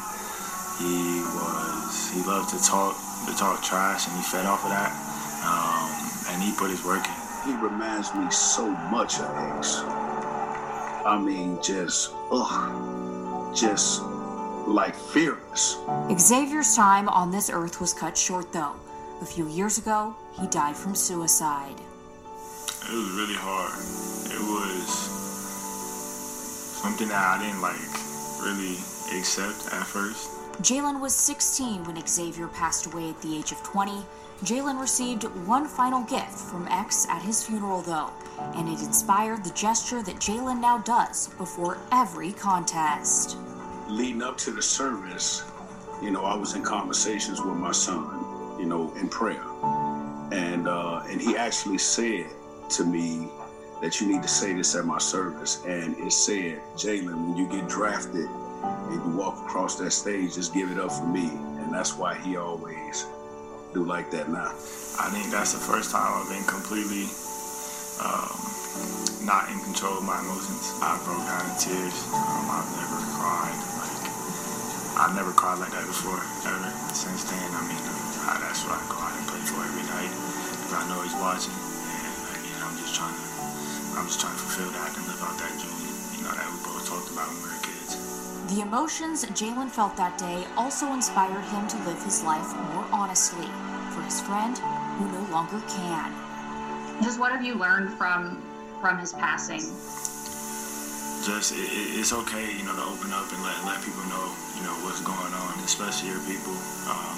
He 0.79 1.21
was 1.37 2.09
he 2.11 2.21
loved 2.23 2.49
to 2.49 2.59
talk 2.63 2.97
to 3.27 3.35
talk 3.35 3.61
trash, 3.61 4.07
and 4.07 4.15
he 4.17 4.23
fed 4.23 4.45
off 4.45 4.63
of 4.63 4.71
that. 4.71 4.91
Um, 5.43 6.33
and 6.33 6.41
he 6.41 6.51
put 6.53 6.71
his 6.71 6.83
work 6.83 7.05
in. 7.05 7.13
He 7.45 7.53
reminds 7.61 8.13
me 8.15 8.29
so 8.31 8.67
much 8.89 9.19
of 9.19 9.29
X. 9.57 9.83
I 11.05 11.21
mean, 11.21 11.61
just 11.61 12.11
ugh, 12.31 13.55
just 13.55 14.01
like 14.67 14.95
fearless. 14.95 15.77
Xavier's 16.17 16.75
time 16.75 17.09
on 17.09 17.31
this 17.31 17.49
earth 17.49 17.81
was 17.81 17.93
cut 17.93 18.17
short, 18.17 18.51
though. 18.53 18.75
A 19.21 19.25
few 19.25 19.47
years 19.47 19.77
ago, 19.77 20.15
he 20.39 20.47
died 20.47 20.75
from 20.75 20.95
suicide. 20.95 21.75
It 21.75 22.91
was 22.91 23.11
really 23.11 23.35
hard. 23.35 23.79
It 24.31 24.41
was 24.41 24.87
something 26.81 27.07
that 27.09 27.39
I 27.39 27.43
didn't 27.43 27.61
like 27.61 27.79
really 28.41 28.75
accept 29.17 29.73
at 29.73 29.85
first. 29.85 30.29
Jalen 30.61 30.99
was 30.99 31.15
16 31.15 31.83
when 31.83 32.05
Xavier 32.05 32.47
passed 32.47 32.85
away 32.85 33.09
at 33.09 33.21
the 33.21 33.35
age 33.37 33.51
of 33.51 33.63
20. 33.63 34.03
Jalen 34.43 34.79
received 34.79 35.23
one 35.47 35.67
final 35.67 36.03
gift 36.03 36.37
from 36.37 36.67
X 36.67 37.07
at 37.09 37.21
his 37.21 37.43
funeral, 37.43 37.81
though, 37.81 38.11
and 38.55 38.69
it 38.69 38.79
inspired 38.81 39.43
the 39.43 39.49
gesture 39.51 40.03
that 40.03 40.17
Jalen 40.17 40.59
now 40.59 40.79
does 40.79 41.29
before 41.37 41.77
every 41.91 42.33
contest. 42.33 43.37
Leading 43.87 44.21
up 44.21 44.37
to 44.39 44.51
the 44.51 44.61
service, 44.61 45.43
you 46.01 46.11
know, 46.11 46.25
I 46.25 46.35
was 46.35 46.55
in 46.55 46.63
conversations 46.63 47.41
with 47.41 47.55
my 47.55 47.71
son, 47.71 48.59
you 48.59 48.65
know, 48.65 48.93
in 48.95 49.09
prayer, 49.09 49.43
and 50.31 50.67
uh, 50.67 51.03
and 51.09 51.21
he 51.21 51.35
actually 51.35 51.77
said, 51.77 52.27
to 52.69 52.83
me 52.83 53.27
that 53.81 53.99
you 53.99 54.07
need 54.07 54.21
to 54.21 54.27
say 54.27 54.53
this 54.53 54.75
at 54.75 54.85
my 54.85 54.97
service. 54.97 55.63
And 55.65 55.97
it 55.97 56.11
said, 56.11 56.61
Jalen, 56.75 57.27
when 57.27 57.37
you 57.37 57.47
get 57.47 57.67
drafted 57.67 58.27
and 58.89 58.93
you 58.93 59.17
walk 59.17 59.37
across 59.39 59.75
that 59.75 59.91
stage, 59.91 60.35
just 60.35 60.53
give 60.53 60.71
it 60.71 60.79
up 60.79 60.91
for 60.91 61.05
me. 61.05 61.29
And 61.61 61.73
that's 61.73 61.97
why 61.97 62.15
he 62.15 62.37
always 62.37 63.05
do 63.73 63.83
like 63.83 64.11
that 64.11 64.29
now. 64.29 64.51
I 64.99 65.09
think 65.09 65.31
that's 65.31 65.53
the 65.53 65.59
first 65.59 65.91
time 65.91 66.05
I've 66.05 66.29
been 66.29 66.45
completely 66.45 67.09
um, 68.01 68.33
not 69.25 69.49
in 69.49 69.59
control 69.63 69.97
of 69.97 70.05
my 70.05 70.19
emotions. 70.19 70.73
I 70.81 70.99
broke 71.05 71.23
down 71.25 71.43
in 71.49 71.55
tears. 71.57 71.97
Um, 72.13 72.45
I've 72.51 72.69
never 72.77 72.99
cried 73.17 73.57
like 73.79 73.93
I've 74.93 75.15
never 75.17 75.33
cried 75.33 75.57
like 75.57 75.73
that 75.73 75.85
before 75.89 76.21
ever. 76.45 76.69
Since 76.93 77.25
then, 77.25 77.49
I 77.49 77.61
mean, 77.65 77.81
uh, 77.81 78.37
that's 78.37 78.61
what 78.61 78.77
I 78.77 78.83
go 78.85 78.97
out 79.01 79.13
and 79.17 79.25
play 79.25 79.41
for 79.49 79.57
every 79.65 79.85
night 79.89 80.13
because 80.53 80.73
I 80.77 80.85
know 80.85 81.01
he's 81.01 81.17
watching 81.17 81.53
and 81.53 82.61
I'm 82.61 82.77
just 82.77 82.93
trying 82.93 83.17
to, 83.17 83.25
I'm 83.97 84.05
just 84.05 84.21
trying 84.21 84.37
to 84.37 84.41
fulfill 84.45 84.69
that 84.69 84.93
and 84.93 85.05
live 85.09 85.21
out 85.25 85.33
that 85.41 85.53
dream, 85.57 85.81
you 86.13 86.21
know, 86.21 86.33
that 86.37 86.45
we 86.45 86.57
both 86.61 86.85
talked 86.85 87.09
about 87.09 87.25
when 87.25 87.41
we 87.41 87.49
were 87.49 87.63
kids. 87.65 88.12
The 88.49 88.59
emotions 88.59 89.23
Jalen 89.23 89.69
felt 89.69 89.95
that 89.95 90.17
day 90.17 90.43
also 90.57 90.91
inspired 90.91 91.45
him 91.47 91.65
to 91.67 91.77
live 91.87 92.03
his 92.03 92.23
life 92.23 92.51
more 92.75 92.83
honestly 92.91 93.47
for 93.95 94.01
his 94.03 94.19
friend 94.19 94.57
who 94.99 95.07
no 95.07 95.23
longer 95.31 95.63
can. 95.71 96.11
Just 97.01 97.21
what 97.21 97.31
have 97.31 97.45
you 97.45 97.55
learned 97.55 97.95
from 97.95 98.43
from 98.81 98.99
his 98.99 99.13
passing? 99.13 99.63
Just 101.23 101.55
it, 101.55 101.71
it's 101.95 102.11
okay, 102.11 102.51
you 102.51 102.67
know, 102.67 102.75
to 102.75 102.83
open 102.83 103.15
up 103.15 103.31
and 103.31 103.39
let 103.47 103.55
let 103.63 103.79
people 103.79 104.03
know, 104.11 104.27
you 104.59 104.63
know, 104.67 104.75
what's 104.83 104.99
going 104.99 105.31
on, 105.31 105.53
especially 105.63 106.11
your 106.11 106.19
people. 106.27 106.51
Um, 106.91 107.15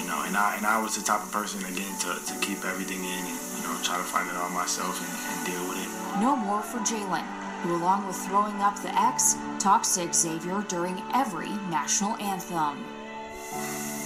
you 0.00 0.08
know, 0.08 0.24
and 0.24 0.32
I 0.32 0.56
and 0.56 0.64
I 0.64 0.80
was 0.80 0.96
the 0.96 1.04
type 1.04 1.20
of 1.20 1.30
person 1.30 1.60
again 1.68 1.92
to, 2.08 2.16
to 2.16 2.34
keep 2.40 2.64
everything 2.64 3.04
in 3.04 3.20
and 3.20 3.38
you 3.60 3.62
know 3.68 3.76
try 3.84 4.00
to 4.00 4.08
find 4.08 4.24
it 4.32 4.36
all 4.40 4.48
myself 4.48 4.96
and, 4.96 5.12
and 5.12 5.38
deal 5.44 5.60
with 5.68 5.76
it. 5.76 5.92
No 6.24 6.36
more 6.36 6.64
for 6.64 6.80
Jalen, 6.80 7.28
who 7.62 7.76
along 7.76 8.06
with 8.06 8.16
throwing 8.16 8.60
up 8.60 8.74
the 8.82 8.90
X, 8.98 9.36
talks 9.58 9.94
to 9.94 10.12
Xavier 10.12 10.62
during 10.68 11.00
every 11.14 11.50
national 11.70 12.16
anthem. 12.16 12.74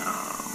Um, 0.04 0.46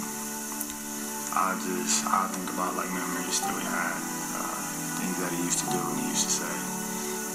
I 1.34 1.58
just 1.58 2.06
I 2.06 2.28
think 2.30 2.46
about 2.54 2.76
like 2.76 2.90
memories 2.94 3.40
that 3.42 3.54
we 3.58 3.62
had, 3.66 3.98
uh, 4.38 4.54
things 5.02 5.18
that 5.18 5.32
he 5.34 5.42
used 5.42 5.58
to 5.60 5.66
do 5.66 5.78
and 5.82 5.98
he 5.98 6.08
used 6.14 6.24
to 6.24 6.30
say. 6.30 6.54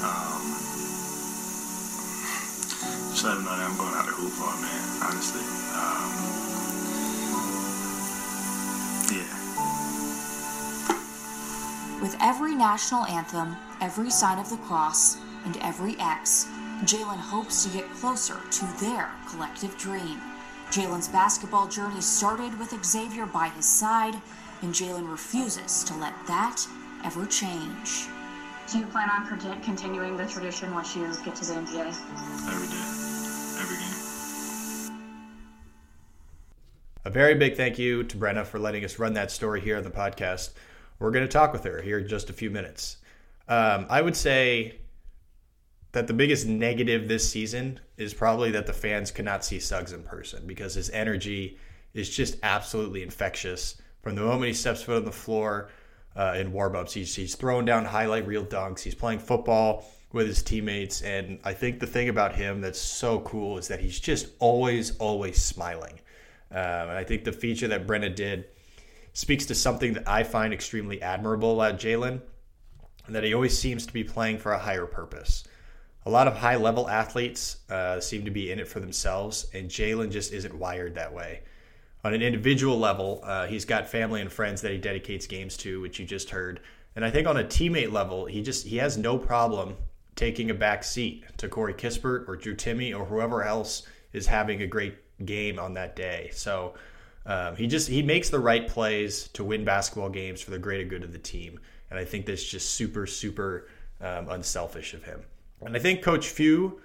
Um, 0.08 0.56
just 3.12 3.26
let 3.26 3.36
him 3.36 3.44
know 3.44 3.58
that 3.58 3.68
I'm 3.68 3.76
going 3.76 3.96
out 3.96 4.06
to 4.06 4.14
hoop 4.16 4.32
for 4.32 4.48
him, 4.48 4.62
man. 4.62 4.84
Honestly. 5.04 5.44
Um, 5.76 6.10
yeah. 9.12 9.36
With 12.02 12.16
every 12.22 12.56
national 12.56 13.06
anthem, 13.06 13.58
every 13.82 14.12
sign 14.12 14.40
of 14.40 14.50
the 14.50 14.58
cross, 14.58 15.18
and 15.48 15.58
every 15.62 15.96
X, 15.98 16.46
Jalen 16.84 17.18
hopes 17.18 17.64
to 17.64 17.70
get 17.70 17.90
closer 17.94 18.36
to 18.52 18.66
their 18.82 19.10
collective 19.30 19.78
dream. 19.78 20.20
Jalen's 20.72 21.08
basketball 21.08 21.70
journey 21.70 22.02
started 22.02 22.60
with 22.60 22.74
Xavier 22.86 23.26
by 23.26 23.48
his 23.48 23.66
side, 23.66 24.16
and 24.62 24.74
Jalen 24.74 25.10
refuses 25.10 25.86
to 25.86 25.96
let 25.96 26.14
that 26.28 26.68
ever 27.06 27.26
change. 27.26 28.08
Do 28.70 28.80
you 28.80 28.86
plan 28.88 29.10
on 29.10 29.26
continuing 29.62 30.18
the 30.18 30.26
tradition 30.26 30.74
once 30.74 30.94
you 30.98 31.08
get 31.24 31.36
to 31.36 31.46
the 31.46 31.54
NBA? 31.54 31.96
Every 32.52 32.68
day, 32.68 32.84
every 33.62 33.78
game. 33.78 33.94
A 37.06 37.10
very 37.10 37.36
big 37.36 37.56
thank 37.56 37.80
you 37.80 38.04
to 38.04 38.18
Brenna 38.18 38.46
for 38.46 38.60
letting 38.60 38.84
us 38.84 39.00
run 39.00 39.14
that 39.14 39.32
story 39.32 39.62
here 39.62 39.78
on 39.78 39.84
the 39.84 39.92
podcast. 39.92 40.50
We're 41.00 41.12
going 41.12 41.26
to 41.26 41.32
talk 41.32 41.54
with 41.54 41.64
her 41.64 41.82
here 41.82 42.00
in 42.00 42.08
just 42.10 42.30
a 42.30 42.34
few 42.34 42.50
minutes. 42.50 42.98
Um, 43.48 43.86
I 43.90 44.02
would 44.02 44.18
say 44.18 44.80
that 45.98 46.06
the 46.06 46.14
biggest 46.14 46.46
negative 46.46 47.08
this 47.08 47.28
season 47.28 47.80
is 47.98 48.14
probably 48.14 48.52
that 48.52 48.68
the 48.68 48.74
fans 48.74 49.10
cannot 49.10 49.44
see 49.44 49.60
Suggs 49.60 49.94
in 49.94 50.04
person 50.04 50.46
because 50.46 50.76
his 50.76 50.92
energy 50.92 51.58
is 51.96 52.08
just 52.08 52.38
absolutely 52.44 53.02
infectious. 53.02 53.82
From 54.04 54.14
the 54.14 54.22
moment 54.22 54.46
he 54.50 54.54
steps 54.54 54.84
foot 54.84 54.98
on 54.98 55.06
the 55.06 55.12
floor 55.12 55.72
uh, 56.16 56.36
in 56.38 56.54
warm-ups, 56.54 56.94
he's, 56.94 57.16
he's 57.16 57.34
throwing 57.34 57.66
down 57.66 57.84
highlight 57.84 58.28
reel 58.28 58.46
dunks. 58.46 58.82
He's 58.82 58.94
playing 58.94 59.18
football 59.18 59.90
with 60.14 60.28
his 60.28 60.44
teammates. 60.44 61.02
And 61.02 61.40
I 61.44 61.54
think 61.54 61.80
the 61.80 61.88
thing 61.88 62.10
about 62.10 62.36
him 62.36 62.62
that's 62.62 62.80
so 62.80 63.22
cool 63.22 63.58
is 63.58 63.68
that 63.70 63.80
he's 63.80 64.00
just 64.00 64.28
always, 64.38 64.96
always 64.98 65.42
smiling. 65.42 66.00
Um, 66.52 66.60
and 66.60 66.92
I 66.92 67.06
think 67.06 67.24
the 67.24 67.32
feature 67.32 67.70
that 67.70 67.88
Brenna 67.88 68.16
did 68.16 68.46
speaks 69.14 69.48
to 69.48 69.56
something 69.56 69.94
that 69.94 70.08
I 70.08 70.22
find 70.22 70.54
extremely 70.54 71.02
admirable 71.02 71.60
about 71.60 71.80
Jalen, 71.80 72.22
and 73.08 73.16
that 73.16 73.24
he 73.24 73.34
always 73.34 73.58
seems 73.58 73.88
to 73.88 73.94
be 73.94 74.04
playing 74.04 74.38
for 74.38 74.52
a 74.52 74.60
higher 74.60 74.86
purpose 74.86 75.44
a 76.08 76.10
lot 76.10 76.26
of 76.26 76.38
high 76.38 76.56
level 76.56 76.90
athletes 76.90 77.58
uh, 77.70 78.00
seem 78.00 78.24
to 78.24 78.32
be 78.32 78.50
in 78.50 78.60
it 78.60 78.68
for 78.70 78.80
themselves, 78.80 79.48
and 79.54 79.70
Jalen 79.70 80.10
just 80.10 80.32
isn't 80.32 80.54
wired 80.54 80.96
that 80.96 81.14
way. 81.14 81.42
On 82.06 82.14
an 82.14 82.22
individual 82.22 82.80
level, 82.80 83.20
uh, 83.24 83.46
he's 83.46 83.66
got 83.66 83.90
family 83.90 84.22
and 84.22 84.32
friends 84.32 84.62
that 84.62 84.72
he 84.72 84.78
dedicates 84.78 85.28
games 85.28 85.58
to, 85.58 85.82
which 85.82 86.00
you 86.00 86.06
just 86.06 86.30
heard. 86.30 86.62
And 86.96 87.04
I 87.04 87.12
think 87.12 87.28
on 87.28 87.36
a 87.36 87.44
teammate 87.44 87.92
level, 87.92 88.26
he 88.26 88.42
just 88.42 88.66
he 88.66 88.78
has 88.78 88.98
no 88.98 89.18
problem 89.18 89.76
taking 90.16 90.50
a 90.50 90.54
back 90.54 90.86
seat 90.86 91.26
to 91.40 91.50
Corey 91.50 91.74
Kispert 91.74 92.30
or 92.30 92.38
Drew 92.38 92.56
Timme 92.56 92.98
or 92.98 93.04
whoever 93.04 93.44
else 93.44 93.86
is 94.14 94.26
having 94.26 94.62
a 94.62 94.68
great 94.68 94.96
game 95.26 95.60
on 95.60 95.74
that 95.74 95.98
day. 95.98 96.30
So 96.32 96.76
um, 97.26 97.58
he 97.58 97.68
just 97.68 97.90
he 97.90 98.02
makes 98.02 98.30
the 98.30 98.40
right 98.40 98.66
plays 98.66 99.28
to 99.34 99.44
win 99.44 99.66
basketball 99.66 100.10
games 100.10 100.40
for 100.40 100.52
the 100.52 100.60
greater 100.60 100.86
good 100.86 101.04
of 101.04 101.12
the 101.12 101.20
team. 101.20 101.60
And 101.90 102.00
I 102.00 102.06
think 102.06 102.26
that's 102.26 102.46
just 102.46 102.76
super 102.76 103.06
super 103.06 103.68
um, 104.00 104.30
unselfish 104.30 104.94
of 104.94 105.04
him. 105.04 105.22
And 105.62 105.76
I 105.76 105.80
think 105.80 106.02
Coach 106.02 106.30
Few, 106.30 106.82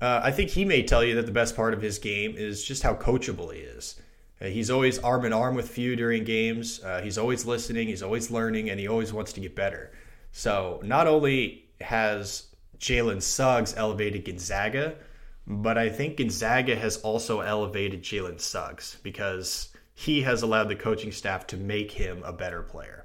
uh, 0.00 0.20
I 0.22 0.30
think 0.30 0.50
he 0.50 0.64
may 0.64 0.82
tell 0.82 1.04
you 1.04 1.14
that 1.16 1.26
the 1.26 1.32
best 1.32 1.54
part 1.56 1.74
of 1.74 1.82
his 1.82 1.98
game 1.98 2.34
is 2.36 2.64
just 2.64 2.82
how 2.82 2.94
coachable 2.94 3.52
he 3.54 3.60
is. 3.60 4.00
Uh, 4.40 4.46
he's 4.46 4.70
always 4.70 4.98
arm 4.98 5.24
in 5.24 5.32
arm 5.32 5.54
with 5.54 5.68
Few 5.68 5.96
during 5.96 6.24
games. 6.24 6.82
Uh, 6.82 7.00
he's 7.00 7.18
always 7.18 7.46
listening. 7.46 7.88
He's 7.88 8.02
always 8.02 8.30
learning, 8.30 8.70
and 8.70 8.80
he 8.80 8.88
always 8.88 9.12
wants 9.12 9.32
to 9.34 9.40
get 9.40 9.54
better. 9.54 9.92
So 10.32 10.80
not 10.82 11.06
only 11.06 11.66
has 11.80 12.48
Jalen 12.78 13.22
Suggs 13.22 13.74
elevated 13.76 14.24
Gonzaga, 14.24 14.96
but 15.46 15.78
I 15.78 15.88
think 15.88 16.16
Gonzaga 16.16 16.74
has 16.74 16.96
also 16.98 17.40
elevated 17.40 18.02
Jalen 18.02 18.40
Suggs 18.40 18.98
because 19.02 19.68
he 19.94 20.22
has 20.22 20.42
allowed 20.42 20.68
the 20.68 20.76
coaching 20.76 21.12
staff 21.12 21.46
to 21.48 21.56
make 21.56 21.92
him 21.92 22.22
a 22.24 22.32
better 22.32 22.62
player. 22.62 23.04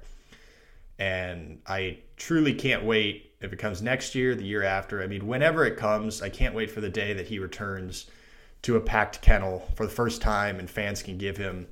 And 0.98 1.60
I 1.66 1.98
truly 2.16 2.54
can't 2.54 2.84
wait 2.84 3.29
if 3.40 3.52
it 3.52 3.58
comes 3.58 3.80
next 3.80 4.14
year, 4.14 4.34
the 4.34 4.44
year 4.44 4.62
after. 4.62 5.02
I 5.02 5.06
mean, 5.06 5.26
whenever 5.26 5.64
it 5.64 5.76
comes, 5.76 6.22
I 6.22 6.28
can't 6.28 6.54
wait 6.54 6.70
for 6.70 6.80
the 6.80 6.90
day 6.90 7.14
that 7.14 7.26
he 7.26 7.38
returns 7.38 8.06
to 8.62 8.76
a 8.76 8.80
packed 8.80 9.22
kennel 9.22 9.66
for 9.74 9.86
the 9.86 9.92
first 9.92 10.20
time, 10.20 10.58
and 10.58 10.68
fans 10.68 11.02
can 11.02 11.16
give 11.16 11.36
him 11.36 11.66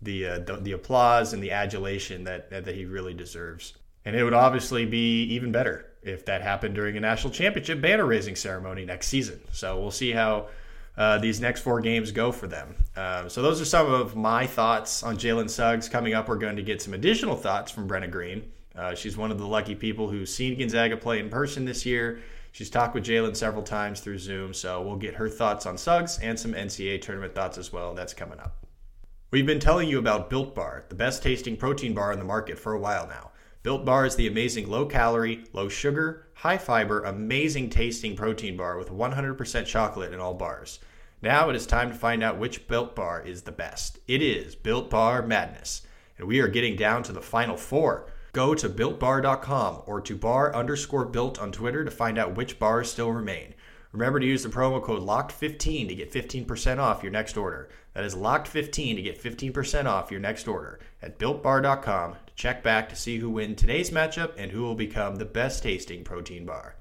the 0.00 0.26
uh, 0.26 0.38
the, 0.38 0.56
the, 0.56 0.72
applause 0.72 1.32
and 1.32 1.42
the 1.42 1.50
adulation 1.50 2.24
that 2.24 2.50
that 2.50 2.74
he 2.74 2.84
really 2.84 3.14
deserves. 3.14 3.74
And 4.04 4.14
it 4.14 4.22
would 4.22 4.34
obviously 4.34 4.86
be 4.86 5.24
even 5.24 5.50
better 5.50 5.86
if 6.02 6.24
that 6.26 6.40
happened 6.40 6.76
during 6.76 6.96
a 6.96 7.00
national 7.00 7.32
championship 7.32 7.80
banner 7.80 8.06
raising 8.06 8.36
ceremony 8.36 8.84
next 8.84 9.08
season. 9.08 9.40
So 9.52 9.80
we'll 9.80 9.90
see 9.90 10.12
how. 10.12 10.48
Uh, 10.96 11.16
these 11.16 11.40
next 11.40 11.60
four 11.60 11.80
games 11.80 12.10
go 12.10 12.32
for 12.32 12.48
them. 12.48 12.74
Um, 12.96 13.28
so 13.30 13.40
those 13.40 13.60
are 13.60 13.64
some 13.64 13.88
of 13.88 14.16
my 14.16 14.48
thoughts 14.48 15.04
on 15.04 15.16
Jalen 15.16 15.48
Suggs. 15.48 15.88
Coming 15.88 16.12
up, 16.12 16.28
we're 16.28 16.38
going 16.38 16.56
to 16.56 16.62
get 16.64 16.82
some 16.82 16.92
additional 16.92 17.36
thoughts 17.36 17.70
from 17.70 17.88
Brenna 17.88 18.10
Green. 18.10 18.50
Uh, 18.78 18.94
she's 18.94 19.16
one 19.16 19.32
of 19.32 19.38
the 19.38 19.46
lucky 19.46 19.74
people 19.74 20.08
who's 20.08 20.32
seen 20.32 20.56
Gonzaga 20.56 20.96
play 20.96 21.18
in 21.18 21.28
person 21.28 21.64
this 21.64 21.84
year. 21.84 22.20
She's 22.52 22.70
talked 22.70 22.94
with 22.94 23.04
Jalen 23.04 23.36
several 23.36 23.64
times 23.64 24.00
through 24.00 24.18
Zoom, 24.18 24.54
so 24.54 24.80
we'll 24.82 24.96
get 24.96 25.14
her 25.14 25.28
thoughts 25.28 25.66
on 25.66 25.76
Suggs 25.76 26.18
and 26.20 26.38
some 26.38 26.54
NCAA 26.54 27.02
tournament 27.02 27.34
thoughts 27.34 27.58
as 27.58 27.72
well. 27.72 27.92
That's 27.92 28.14
coming 28.14 28.38
up. 28.38 28.64
We've 29.30 29.44
been 29.44 29.60
telling 29.60 29.88
you 29.88 29.98
about 29.98 30.30
Built 30.30 30.54
Bar, 30.54 30.84
the 30.88 30.94
best 30.94 31.22
tasting 31.22 31.56
protein 31.56 31.92
bar 31.92 32.12
in 32.12 32.18
the 32.18 32.24
market 32.24 32.58
for 32.58 32.72
a 32.72 32.78
while 32.78 33.06
now. 33.06 33.32
Built 33.62 33.84
Bar 33.84 34.06
is 34.06 34.16
the 34.16 34.28
amazing 34.28 34.68
low 34.68 34.86
calorie, 34.86 35.44
low 35.52 35.68
sugar, 35.68 36.28
high 36.34 36.56
fiber, 36.56 37.02
amazing 37.02 37.70
tasting 37.70 38.16
protein 38.16 38.56
bar 38.56 38.78
with 38.78 38.90
100% 38.90 39.66
chocolate 39.66 40.14
in 40.14 40.20
all 40.20 40.34
bars. 40.34 40.78
Now 41.20 41.50
it 41.50 41.56
is 41.56 41.66
time 41.66 41.90
to 41.90 41.96
find 41.96 42.22
out 42.22 42.38
which 42.38 42.68
Built 42.68 42.94
Bar 42.94 43.22
is 43.22 43.42
the 43.42 43.52
best. 43.52 43.98
It 44.06 44.22
is 44.22 44.54
Built 44.54 44.88
Bar 44.88 45.22
Madness, 45.22 45.82
and 46.16 46.28
we 46.28 46.38
are 46.38 46.48
getting 46.48 46.76
down 46.76 47.02
to 47.02 47.12
the 47.12 47.20
final 47.20 47.56
four. 47.56 48.08
Go 48.32 48.54
to 48.54 48.68
builtbar.com 48.68 49.82
or 49.86 50.00
to 50.00 50.16
bar 50.16 50.54
underscore 50.54 51.06
built 51.06 51.38
on 51.38 51.52
Twitter 51.52 51.84
to 51.84 51.90
find 51.90 52.18
out 52.18 52.36
which 52.36 52.58
bars 52.58 52.90
still 52.90 53.10
remain. 53.10 53.54
Remember 53.92 54.20
to 54.20 54.26
use 54.26 54.42
the 54.42 54.50
promo 54.50 54.82
code 54.82 55.02
LOCKED15 55.02 55.88
to 55.88 55.94
get 55.94 56.12
15% 56.12 56.78
off 56.78 57.02
your 57.02 57.10
next 57.10 57.38
order. 57.38 57.70
That 57.94 58.04
is 58.04 58.14
LOCKED15 58.14 58.96
to 58.96 59.02
get 59.02 59.22
15% 59.22 59.86
off 59.86 60.10
your 60.10 60.20
next 60.20 60.46
order 60.46 60.78
at 61.00 61.18
builtbar.com 61.18 62.12
to 62.12 62.34
check 62.34 62.62
back 62.62 62.90
to 62.90 62.96
see 62.96 63.18
who 63.18 63.30
win 63.30 63.56
today's 63.56 63.90
matchup 63.90 64.32
and 64.36 64.52
who 64.52 64.62
will 64.62 64.74
become 64.74 65.16
the 65.16 65.24
best 65.24 65.62
tasting 65.62 66.04
protein 66.04 66.44
bar. 66.44 66.77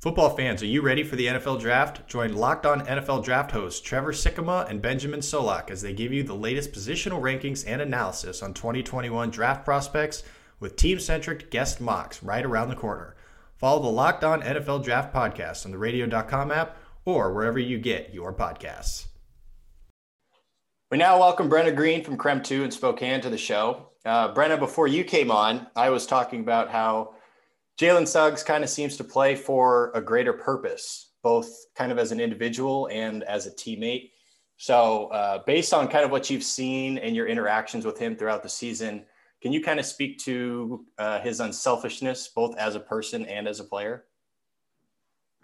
Football 0.00 0.34
fans, 0.34 0.62
are 0.62 0.66
you 0.66 0.80
ready 0.80 1.02
for 1.02 1.16
the 1.16 1.26
NFL 1.26 1.60
Draft? 1.60 2.08
Join 2.08 2.32
Locked 2.32 2.64
On 2.64 2.80
NFL 2.86 3.22
Draft 3.22 3.50
hosts 3.50 3.82
Trevor 3.82 4.12
Sikkema 4.12 4.66
and 4.70 4.80
Benjamin 4.80 5.20
Solak 5.20 5.70
as 5.70 5.82
they 5.82 5.92
give 5.92 6.10
you 6.10 6.22
the 6.22 6.32
latest 6.32 6.72
positional 6.72 7.20
rankings 7.20 7.66
and 7.66 7.82
analysis 7.82 8.42
on 8.42 8.54
2021 8.54 9.28
draft 9.28 9.62
prospects 9.62 10.22
with 10.58 10.76
team-centric 10.76 11.50
guest 11.50 11.82
mocks 11.82 12.22
right 12.22 12.46
around 12.46 12.70
the 12.70 12.76
corner. 12.76 13.14
Follow 13.58 13.82
the 13.82 13.88
Locked 13.88 14.24
On 14.24 14.40
NFL 14.40 14.82
Draft 14.84 15.12
podcast 15.12 15.66
on 15.66 15.70
the 15.70 15.76
radio.com 15.76 16.50
app 16.50 16.78
or 17.04 17.34
wherever 17.34 17.58
you 17.58 17.76
get 17.76 18.14
your 18.14 18.32
podcasts. 18.32 19.04
We 20.90 20.96
now 20.96 21.18
welcome 21.18 21.50
Brenna 21.50 21.76
Green 21.76 22.02
from 22.02 22.16
KREM 22.16 22.42
2 22.42 22.64
in 22.64 22.70
Spokane 22.70 23.20
to 23.20 23.28
the 23.28 23.36
show. 23.36 23.90
Uh, 24.06 24.32
Brenna, 24.32 24.58
before 24.58 24.86
you 24.86 25.04
came 25.04 25.30
on, 25.30 25.66
I 25.76 25.90
was 25.90 26.06
talking 26.06 26.40
about 26.40 26.70
how 26.70 27.16
Jalen 27.80 28.06
Suggs 28.06 28.42
kind 28.42 28.62
of 28.62 28.68
seems 28.68 28.98
to 28.98 29.04
play 29.04 29.34
for 29.34 29.90
a 29.94 30.02
greater 30.02 30.34
purpose, 30.34 31.12
both 31.22 31.50
kind 31.74 31.90
of 31.90 31.98
as 31.98 32.12
an 32.12 32.20
individual 32.20 32.90
and 32.92 33.22
as 33.22 33.46
a 33.46 33.50
teammate. 33.50 34.10
So, 34.58 35.06
uh, 35.06 35.38
based 35.46 35.72
on 35.72 35.88
kind 35.88 36.04
of 36.04 36.10
what 36.10 36.28
you've 36.28 36.42
seen 36.42 36.98
and 36.98 37.16
your 37.16 37.26
interactions 37.26 37.86
with 37.86 37.98
him 37.98 38.16
throughout 38.16 38.42
the 38.42 38.50
season, 38.50 39.06
can 39.40 39.50
you 39.50 39.62
kind 39.62 39.80
of 39.80 39.86
speak 39.86 40.18
to 40.24 40.84
uh, 40.98 41.20
his 41.20 41.40
unselfishness, 41.40 42.28
both 42.28 42.54
as 42.58 42.74
a 42.74 42.80
person 42.80 43.24
and 43.24 43.48
as 43.48 43.60
a 43.60 43.64
player? 43.64 44.04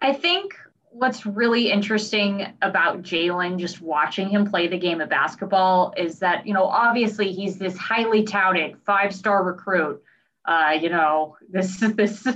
I 0.03 0.13
think 0.13 0.59
what's 0.91 1.25
really 1.25 1.71
interesting 1.73 2.49
about 2.61 3.01
Jalen, 3.01 3.59
just 3.59 3.81
watching 3.81 4.29
him 4.29 4.45
play 4.45 4.69
the 4.69 4.77
game 4.77 5.01
of 5.01 5.09
basketball, 5.09 5.95
is 5.97 6.19
that, 6.19 6.47
you 6.47 6.53
know, 6.53 6.65
obviously 6.65 7.33
he's 7.33 7.57
this 7.57 7.79
highly 7.79 8.25
touted 8.25 8.77
five 8.85 9.15
star 9.15 9.43
recruit. 9.43 10.03
Uh, 10.47 10.79
you 10.81 10.89
know, 10.89 11.37
this 11.51 11.79
this 11.97 12.27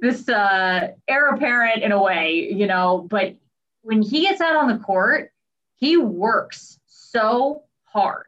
this 0.00 0.28
uh, 0.28 0.88
heir 1.08 1.28
apparent 1.28 1.82
in 1.82 1.92
a 1.92 2.02
way, 2.02 2.48
you 2.52 2.66
know, 2.66 3.06
but 3.10 3.34
when 3.82 4.02
he 4.02 4.22
gets 4.22 4.40
out 4.40 4.56
on 4.56 4.68
the 4.68 4.82
court, 4.82 5.32
he 5.76 5.96
works 5.96 6.78
so 6.86 7.62
hard, 7.84 8.26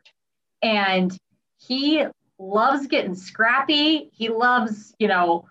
and 0.62 1.16
he 1.59 2.04
loves 2.38 2.87
getting 2.87 3.14
scrappy. 3.14 4.11
He 4.12 4.28
loves, 4.28 4.95
you 4.99 5.09
know, 5.09 5.47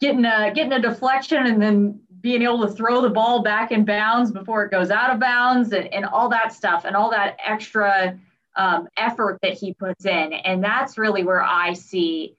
getting 0.00 0.24
a 0.24 0.52
getting 0.54 0.72
a 0.72 0.80
deflection 0.80 1.46
and 1.46 1.60
then 1.60 2.00
being 2.20 2.42
able 2.42 2.66
to 2.66 2.72
throw 2.72 3.00
the 3.00 3.08
ball 3.08 3.42
back 3.42 3.72
in 3.72 3.84
bounds 3.84 4.30
before 4.30 4.64
it 4.64 4.70
goes 4.70 4.90
out 4.90 5.10
of 5.10 5.20
bounds 5.20 5.72
and, 5.72 5.92
and 5.92 6.04
all 6.04 6.28
that 6.28 6.52
stuff 6.52 6.84
and 6.84 6.94
all 6.94 7.10
that 7.10 7.36
extra 7.44 8.18
um, 8.56 8.88
effort 8.96 9.38
that 9.42 9.54
he 9.54 9.72
puts 9.72 10.04
in. 10.04 10.32
And 10.32 10.62
that's 10.62 10.98
really 10.98 11.24
where 11.24 11.42
I 11.42 11.72
see 11.72 12.36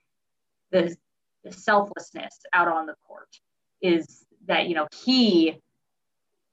the, 0.71 0.95
the 1.43 1.51
selflessness 1.51 2.39
out 2.53 2.67
on 2.67 2.85
the 2.85 2.95
court 3.07 3.29
is 3.81 4.25
that, 4.47 4.67
you 4.67 4.75
know, 4.75 4.87
he 5.03 5.59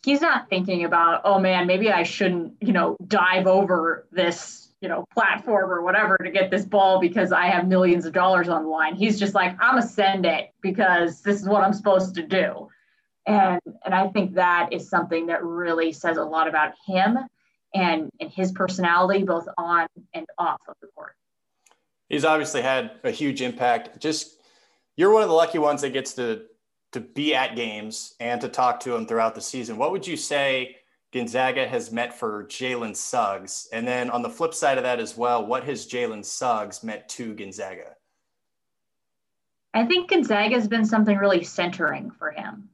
he's 0.04 0.20
not 0.20 0.48
thinking 0.48 0.84
about, 0.84 1.22
oh 1.24 1.38
man, 1.38 1.66
maybe 1.66 1.90
I 1.90 2.04
shouldn't, 2.04 2.54
you 2.60 2.72
know, 2.72 2.96
dive 3.06 3.46
over 3.46 4.06
this 4.12 4.68
you 4.80 4.88
know 4.88 5.04
platform 5.12 5.70
or 5.70 5.82
whatever 5.82 6.16
to 6.18 6.30
get 6.30 6.50
this 6.50 6.64
ball 6.64 7.00
because 7.00 7.32
I 7.32 7.46
have 7.46 7.66
millions 7.66 8.06
of 8.06 8.12
dollars 8.12 8.48
on 8.48 8.64
the 8.64 8.68
line. 8.68 8.94
He's 8.94 9.18
just 9.18 9.34
like, 9.34 9.52
I'm 9.60 9.74
gonna 9.74 9.82
send 9.82 10.26
it 10.26 10.50
because 10.62 11.22
this 11.22 11.40
is 11.40 11.48
what 11.48 11.64
I'm 11.64 11.72
supposed 11.72 12.14
to 12.14 12.22
do. 12.22 12.68
And 13.26 13.60
and 13.84 13.94
I 13.94 14.08
think 14.08 14.34
that 14.34 14.72
is 14.72 14.88
something 14.88 15.26
that 15.26 15.42
really 15.44 15.92
says 15.92 16.16
a 16.16 16.24
lot 16.24 16.48
about 16.48 16.74
him 16.86 17.18
and 17.74 18.08
and 18.20 18.30
his 18.30 18.52
personality 18.52 19.24
both 19.24 19.48
on 19.58 19.86
and 20.14 20.26
off 20.38 20.60
of 20.68 20.74
the 20.80 20.88
court. 20.94 21.14
He's 22.08 22.24
obviously 22.24 22.62
had 22.62 22.92
a 23.04 23.10
huge 23.10 23.42
impact. 23.42 24.00
Just 24.00 24.38
you're 24.96 25.12
one 25.12 25.22
of 25.22 25.28
the 25.28 25.34
lucky 25.34 25.58
ones 25.58 25.82
that 25.82 25.92
gets 25.92 26.14
to 26.14 26.42
to 26.92 27.00
be 27.00 27.34
at 27.34 27.54
games 27.54 28.14
and 28.18 28.40
to 28.40 28.48
talk 28.48 28.80
to 28.80 28.94
him 28.94 29.06
throughout 29.06 29.34
the 29.34 29.40
season. 29.40 29.76
What 29.76 29.92
would 29.92 30.06
you 30.06 30.16
say 30.16 30.76
Gonzaga 31.12 31.66
has 31.68 31.92
met 31.92 32.18
for 32.18 32.44
Jalen 32.44 32.96
Suggs? 32.96 33.68
And 33.72 33.86
then 33.86 34.10
on 34.10 34.22
the 34.22 34.30
flip 34.30 34.54
side 34.54 34.78
of 34.78 34.84
that 34.84 34.98
as 34.98 35.16
well, 35.16 35.44
what 35.44 35.64
has 35.64 35.86
Jalen 35.86 36.24
Suggs 36.24 36.82
meant 36.82 37.08
to 37.10 37.34
Gonzaga? 37.34 37.94
I 39.74 39.84
think 39.84 40.10
Gonzaga 40.10 40.54
has 40.54 40.66
been 40.66 40.84
something 40.84 41.16
really 41.16 41.44
centering 41.44 42.10
for 42.10 42.30
him 42.30 42.68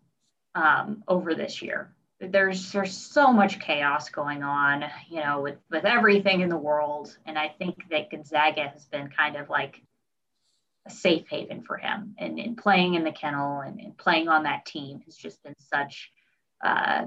um, 0.55 1.03
over 1.09 1.35
this 1.35 1.61
year. 1.61 1.94
There's 2.31 2.73
there's 2.73 2.97
so 2.97 3.33
much 3.33 3.61
chaos 3.61 4.09
going 4.09 4.43
on, 4.43 4.85
you 5.09 5.21
know, 5.21 5.41
with 5.41 5.59
with 5.71 5.85
everything 5.85 6.41
in 6.41 6.49
the 6.49 6.57
world, 6.57 7.17
and 7.27 7.39
I 7.39 7.49
think 7.49 7.77
that 7.91 8.11
Gonzaga 8.11 8.69
has 8.69 8.85
been 8.87 9.09
kind 9.09 9.37
of 9.37 9.49
like 9.49 9.83
a 10.87 10.91
safe 10.91 11.27
haven 11.29 11.63
for 11.63 11.77
him. 11.77 12.15
And, 12.19 12.39
and 12.39 12.57
playing 12.57 12.95
in 12.95 13.05
the 13.05 13.13
kennel 13.13 13.61
and, 13.61 13.81
and, 13.81 13.97
playing 13.97 14.29
on 14.29 14.43
that 14.43 14.67
team 14.67 15.01
has 15.07 15.17
just 15.17 15.43
been 15.43 15.55
such 15.59 16.11
uh, 16.63 17.07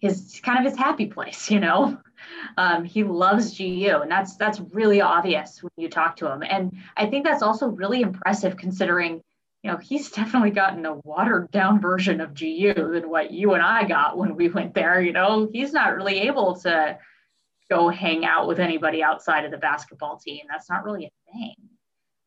his 0.00 0.40
kind 0.44 0.58
of 0.58 0.70
his 0.70 0.78
happy 0.78 1.06
place, 1.06 1.50
you 1.50 1.60
know. 1.60 1.98
Um, 2.56 2.82
he 2.82 3.04
loves 3.04 3.56
GU, 3.56 4.00
and 4.02 4.10
that's 4.10 4.34
that's 4.36 4.58
really 4.58 5.00
obvious 5.00 5.62
when 5.62 5.70
you 5.76 5.88
talk 5.88 6.16
to 6.16 6.28
him. 6.28 6.42
And 6.42 6.76
I 6.96 7.06
think 7.06 7.24
that's 7.24 7.44
also 7.44 7.68
really 7.68 8.00
impressive 8.00 8.56
considering, 8.56 9.22
you 9.62 9.70
know, 9.70 9.76
he's 9.76 10.10
definitely 10.10 10.50
gotten 10.50 10.86
a 10.86 10.94
watered 10.94 11.50
down 11.50 11.80
version 11.80 12.20
of 12.20 12.34
GU 12.34 12.74
than 12.74 13.08
what 13.10 13.30
you 13.30 13.54
and 13.54 13.62
I 13.62 13.84
got 13.84 14.16
when 14.16 14.36
we 14.36 14.48
went 14.48 14.74
there. 14.74 15.00
You 15.00 15.12
know, 15.12 15.48
he's 15.52 15.72
not 15.72 15.96
really 15.96 16.20
able 16.20 16.56
to 16.60 16.98
go 17.70 17.88
hang 17.88 18.24
out 18.24 18.48
with 18.48 18.60
anybody 18.60 19.02
outside 19.02 19.44
of 19.44 19.50
the 19.50 19.58
basketball 19.58 20.18
team. 20.18 20.46
That's 20.48 20.70
not 20.70 20.84
really 20.84 21.06
a 21.06 21.32
thing. 21.32 21.56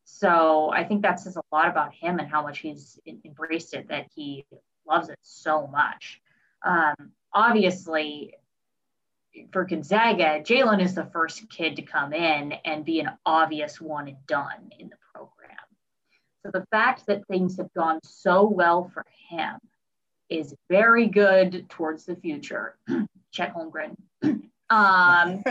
So 0.04 0.70
I 0.72 0.84
think 0.84 1.02
that 1.02 1.20
says 1.20 1.36
a 1.36 1.42
lot 1.50 1.68
about 1.68 1.94
him 1.94 2.18
and 2.18 2.28
how 2.28 2.42
much 2.42 2.58
he's 2.58 2.98
embraced 3.24 3.74
it, 3.74 3.88
that 3.88 4.06
he 4.14 4.44
loves 4.86 5.08
it 5.08 5.18
so 5.22 5.66
much. 5.66 6.20
Um, 6.64 7.12
obviously 7.32 8.34
for 9.52 9.64
Gonzaga, 9.64 10.40
Jalen 10.40 10.82
is 10.82 10.94
the 10.94 11.06
first 11.06 11.48
kid 11.48 11.76
to 11.76 11.82
come 11.82 12.12
in 12.12 12.52
and 12.64 12.84
be 12.84 13.00
an 13.00 13.10
obvious 13.24 13.80
one 13.80 14.08
and 14.08 14.26
done 14.26 14.70
in 14.78 14.90
the. 14.90 14.96
So 16.44 16.50
the 16.52 16.66
fact 16.70 17.06
that 17.06 17.26
things 17.28 17.56
have 17.58 17.72
gone 17.74 18.00
so 18.04 18.46
well 18.46 18.90
for 18.92 19.04
him 19.28 19.58
is 20.28 20.54
very 20.68 21.06
good 21.06 21.68
towards 21.68 22.04
the 22.04 22.16
future. 22.16 22.76
Chet 23.32 23.54
Holmgren. 23.56 23.96
um, 24.70 25.44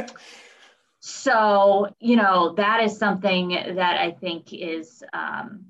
so, 0.99 1.95
you 1.99 2.15
know, 2.15 2.53
that 2.55 2.83
is 2.83 2.97
something 2.97 3.49
that 3.49 3.99
I 3.99 4.11
think 4.11 4.53
is 4.53 5.03
um, 5.13 5.65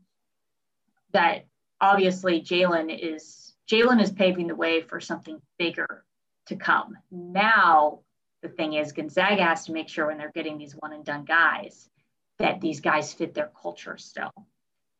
that 1.13 1.45
obviously 1.79 2.41
Jalen 2.41 2.97
is 2.99 3.53
Jalen 3.69 4.01
is 4.01 4.11
paving 4.11 4.47
the 4.47 4.55
way 4.55 4.81
for 4.81 4.99
something 4.99 5.41
bigger 5.57 6.03
to 6.47 6.55
come. 6.55 6.97
Now, 7.11 7.99
the 8.41 8.49
thing 8.49 8.73
is, 8.73 8.91
Gonzaga 8.91 9.43
has 9.43 9.65
to 9.65 9.71
make 9.71 9.87
sure 9.87 10.07
when 10.07 10.17
they're 10.17 10.31
getting 10.31 10.57
these 10.57 10.73
one 10.73 10.93
and 10.93 11.05
done 11.05 11.25
guys 11.25 11.89
that 12.39 12.59
these 12.59 12.81
guys 12.81 13.13
fit 13.13 13.33
their 13.33 13.51
culture 13.61 13.97
still. 13.97 14.31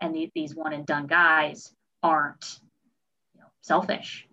And 0.02 0.14
the, 0.16 0.30
these 0.36 0.56
one 0.56 0.74
and 0.74 0.86
done 0.86 1.08
guys 1.08 1.74
aren't 2.04 2.60
you 3.34 3.42
know, 3.42 3.48
selfish. 3.62 4.28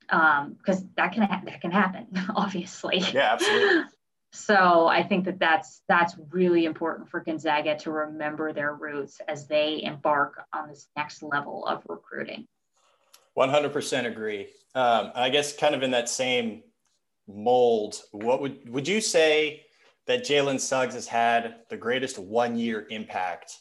Because 0.00 0.80
um, 0.80 0.90
that 0.96 1.12
can 1.12 1.22
ha- 1.22 1.42
that 1.44 1.60
can 1.60 1.70
happen, 1.70 2.06
obviously. 2.36 2.98
Yeah, 3.12 3.34
absolutely. 3.34 3.84
So 4.34 4.86
I 4.86 5.02
think 5.02 5.26
that 5.26 5.38
that's 5.38 5.82
that's 5.88 6.16
really 6.30 6.64
important 6.64 7.10
for 7.10 7.20
Gonzaga 7.20 7.76
to 7.80 7.90
remember 7.90 8.54
their 8.54 8.74
roots 8.74 9.20
as 9.28 9.46
they 9.46 9.82
embark 9.82 10.42
on 10.54 10.68
this 10.68 10.88
next 10.96 11.22
level 11.22 11.66
of 11.66 11.82
recruiting. 11.86 12.46
100% 13.36 14.06
agree. 14.06 14.48
Um, 14.74 15.12
I 15.14 15.28
guess 15.28 15.54
kind 15.54 15.74
of 15.74 15.82
in 15.82 15.90
that 15.90 16.08
same 16.08 16.62
mold, 17.28 18.00
what 18.12 18.40
would 18.40 18.68
would 18.70 18.88
you 18.88 19.02
say 19.02 19.66
that 20.06 20.24
Jalen 20.24 20.60
Suggs 20.60 20.94
has 20.94 21.06
had 21.06 21.56
the 21.68 21.76
greatest 21.76 22.18
one 22.18 22.56
year 22.56 22.86
impact 22.88 23.58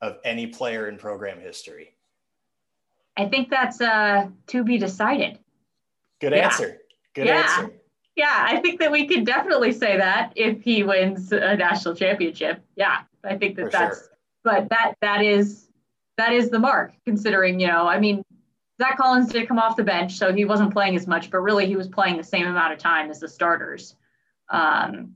of 0.00 0.18
any 0.24 0.46
player 0.46 0.88
in 0.88 0.96
program 0.96 1.40
history? 1.40 1.94
I 3.16 3.26
think 3.26 3.50
that's 3.50 3.80
uh, 3.80 4.28
to 4.48 4.64
be 4.64 4.78
decided. 4.78 5.38
Good 6.20 6.32
yeah. 6.32 6.44
answer. 6.44 6.78
Good 7.14 7.26
yeah. 7.26 7.42
answer. 7.42 7.72
Yeah, 8.16 8.46
I 8.48 8.56
think 8.60 8.80
that 8.80 8.90
we 8.90 9.06
could 9.06 9.24
definitely 9.24 9.72
say 9.72 9.96
that 9.96 10.32
if 10.34 10.62
he 10.62 10.82
wins 10.82 11.30
a 11.30 11.56
national 11.56 11.94
championship. 11.94 12.60
Yeah, 12.74 13.02
I 13.24 13.36
think 13.36 13.56
that 13.56 13.66
For 13.66 13.70
that's. 13.70 13.98
Sure. 13.98 14.08
But 14.44 14.68
that 14.70 14.94
that 15.00 15.22
is 15.22 15.68
that 16.16 16.32
is 16.32 16.50
the 16.50 16.58
mark, 16.58 16.92
considering 17.04 17.60
you 17.60 17.68
know, 17.68 17.86
I 17.86 17.98
mean, 18.00 18.24
Zach 18.80 18.96
Collins 18.96 19.30
did 19.30 19.46
come 19.46 19.58
off 19.58 19.76
the 19.76 19.84
bench, 19.84 20.16
so 20.16 20.32
he 20.32 20.44
wasn't 20.44 20.72
playing 20.72 20.96
as 20.96 21.06
much, 21.06 21.30
but 21.30 21.38
really 21.38 21.66
he 21.66 21.76
was 21.76 21.88
playing 21.88 22.16
the 22.16 22.24
same 22.24 22.46
amount 22.46 22.72
of 22.72 22.78
time 22.78 23.10
as 23.10 23.20
the 23.20 23.28
starters. 23.28 23.94
Um, 24.50 25.14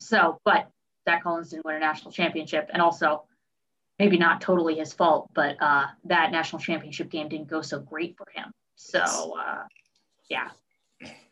so, 0.00 0.38
but 0.44 0.70
Zach 1.08 1.22
Collins 1.22 1.50
didn't 1.50 1.64
win 1.64 1.76
a 1.76 1.80
national 1.80 2.12
championship, 2.12 2.70
and 2.72 2.80
also 2.80 3.24
maybe 3.98 4.18
not 4.18 4.40
totally 4.40 4.76
his 4.76 4.92
fault, 4.92 5.30
but 5.34 5.56
uh, 5.60 5.86
that 6.04 6.32
national 6.32 6.60
championship 6.60 7.10
game 7.10 7.28
didn't 7.28 7.48
go 7.48 7.62
so 7.62 7.78
great 7.78 8.16
for 8.16 8.26
him. 8.34 8.52
So, 8.76 9.36
uh, 9.38 9.62
yeah. 10.28 10.50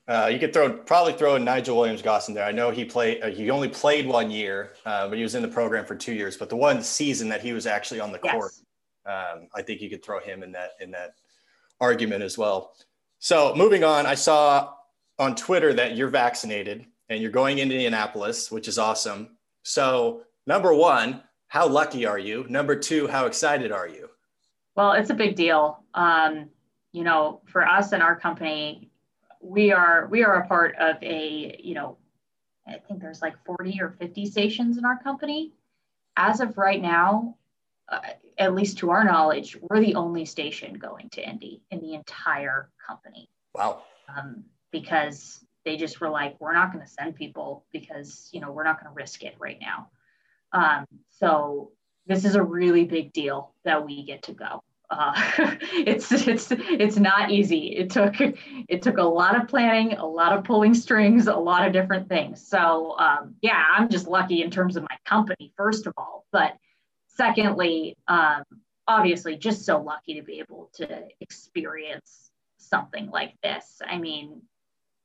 Uh, 0.09 0.29
you 0.33 0.39
could 0.39 0.53
throw 0.53 0.73
probably 0.73 1.13
throw 1.13 1.39
Nigel 1.39 1.77
Williams 1.77 2.03
Goss 2.03 2.29
in 2.29 2.35
there. 2.35 2.45
I 2.45 2.51
know 2.51 2.71
he 2.71 2.85
played. 2.85 3.23
Uh, 3.23 3.29
he 3.29 3.51
only 3.51 3.69
played 3.69 4.07
one 4.07 4.31
year, 4.33 4.73
uh, 4.85 5.09
but 5.09 5.17
he 5.17 5.23
was 5.23 5.37
in 5.37 5.43
the 5.43 5.49
program 5.49 5.85
for 5.85 5.95
two 5.95 6.13
years. 6.13 6.37
But 6.37 6.49
the 6.49 6.57
one 6.57 6.83
season 6.83 7.29
that 7.29 7.41
he 7.41 7.53
was 7.53 7.67
actually 7.67 8.01
on 8.01 8.11
the 8.11 8.19
yes. 8.23 8.35
court, 8.35 8.53
um, 9.07 9.49
I 9.55 9.63
think 9.63 9.81
you 9.81 9.89
could 9.89 10.05
throw 10.05 10.19
him 10.19 10.43
in 10.43 10.51
that 10.53 10.71
in 10.81 10.91
that 10.91 11.15
argument 11.81 12.23
as 12.23 12.37
well. 12.37 12.75
So 13.21 13.55
moving 13.55 13.85
on, 13.85 14.05
I 14.05 14.17
saw 14.17 14.73
on 15.21 15.37
Twitter 15.37 15.73
that 15.75 15.97
you're 15.97 16.09
vaccinated 16.09 16.85
and 17.09 17.23
you're 17.23 17.31
going 17.31 17.59
into 17.59 17.75
Indianapolis, 17.75 18.51
which 18.51 18.67
is 18.67 18.79
awesome. 18.79 19.37
So 19.63 20.23
number 20.49 20.75
one, 20.75 21.23
how 21.53 21.69
lucky 21.69 22.07
are 22.07 22.19
you? 22.19 22.47
Number 22.49 22.75
two, 22.75 23.07
how 23.07 23.27
excited 23.27 23.73
are 23.73 23.87
you? 23.87 24.09
Well, 24.75 24.93
it's 24.93 25.11
a 25.11 25.15
big 25.15 25.37
deal. 25.37 25.85
Um, 25.93 26.49
you 26.93 27.05
know, 27.05 27.43
for 27.45 27.69
us 27.69 27.93
and 27.93 28.03
our 28.03 28.19
company, 28.19 28.89
we 29.39 29.71
are 29.71 30.07
we 30.11 30.25
are 30.25 30.37
a 30.37 30.47
part 30.49 30.75
of 30.77 30.97
a 31.03 31.61
you 31.63 31.75
know, 31.75 31.99
I 32.67 32.79
think 32.89 33.03
there's 33.03 33.21
like 33.21 33.35
40 33.45 33.83
or 33.83 33.91
50 33.91 34.25
stations 34.25 34.79
in 34.79 34.87
our 34.87 34.99
company. 35.03 35.53
As 36.17 36.41
of 36.41 36.57
right 36.57 36.81
now, 36.81 37.37
uh, 37.91 38.01
at 38.39 38.55
least 38.55 38.79
to 38.79 38.89
our 38.89 39.05
knowledge, 39.05 39.59
we're 39.61 39.81
the 39.81 39.95
only 39.95 40.25
station 40.25 40.73
going 40.79 41.11
to 41.11 41.29
Indy 41.29 41.61
in 41.71 41.81
the 41.81 41.93
entire 41.93 42.71
company. 42.87 43.29
Wow. 43.55 43.83
Um, 44.09 44.45
because 44.71 45.45
they 45.67 45.77
just 45.77 46.01
were 46.01 46.09
like, 46.09 46.35
we're 46.41 46.55
not 46.55 46.73
going 46.73 46.83
to 46.83 46.91
send 46.91 47.15
people 47.15 47.67
because, 47.75 48.31
you 48.33 48.41
know, 48.41 48.51
we're 48.51 48.65
not 48.65 48.83
going 48.83 48.91
to 48.91 48.97
risk 48.97 49.23
it 49.23 49.35
right 49.39 49.59
now. 49.61 49.91
Um, 50.53 50.87
so 51.11 51.73
this 52.07 52.25
is 52.25 52.35
a 52.35 52.43
really 52.43 52.85
big 52.85 53.13
deal 53.13 53.55
that 53.65 53.85
we 53.87 54.05
get 54.05 54.23
to 54.25 54.33
go. 54.33 54.63
uh, 54.91 55.15
it's 55.73 56.13
it's 56.13 56.49
it's 56.51 56.99
not 56.99 57.31
easy. 57.31 57.77
It 57.77 57.91
took 57.91 58.15
it 58.21 58.83
took 58.83 58.99
a 58.99 59.03
lot 59.03 59.41
of 59.41 59.49
planning, 59.49 59.95
a 59.97 60.07
lot 60.07 60.37
of 60.37 60.45
pulling 60.45 60.75
strings, 60.75 61.27
a 61.27 61.35
lot 61.35 61.67
of 61.67 61.73
different 61.73 62.09
things. 62.09 62.47
So 62.47 62.97
um, 62.99 63.35
yeah, 63.41 63.65
I'm 63.75 63.89
just 63.89 64.07
lucky 64.07 64.43
in 64.43 64.51
terms 64.51 64.77
of 64.77 64.83
my 64.83 64.97
company, 65.07 65.53
first 65.57 65.87
of 65.87 65.95
all, 65.97 66.27
but 66.33 66.53
secondly, 67.09 67.97
um, 68.09 68.43
obviously, 68.87 69.37
just 69.37 69.65
so 69.65 69.81
lucky 69.81 70.15
to 70.15 70.23
be 70.23 70.41
able 70.41 70.71
to 70.75 71.05
experience 71.21 72.31
something 72.59 73.11
like 73.11 73.35
this. 73.43 73.81
I 73.87 73.99
mean, 73.99 74.43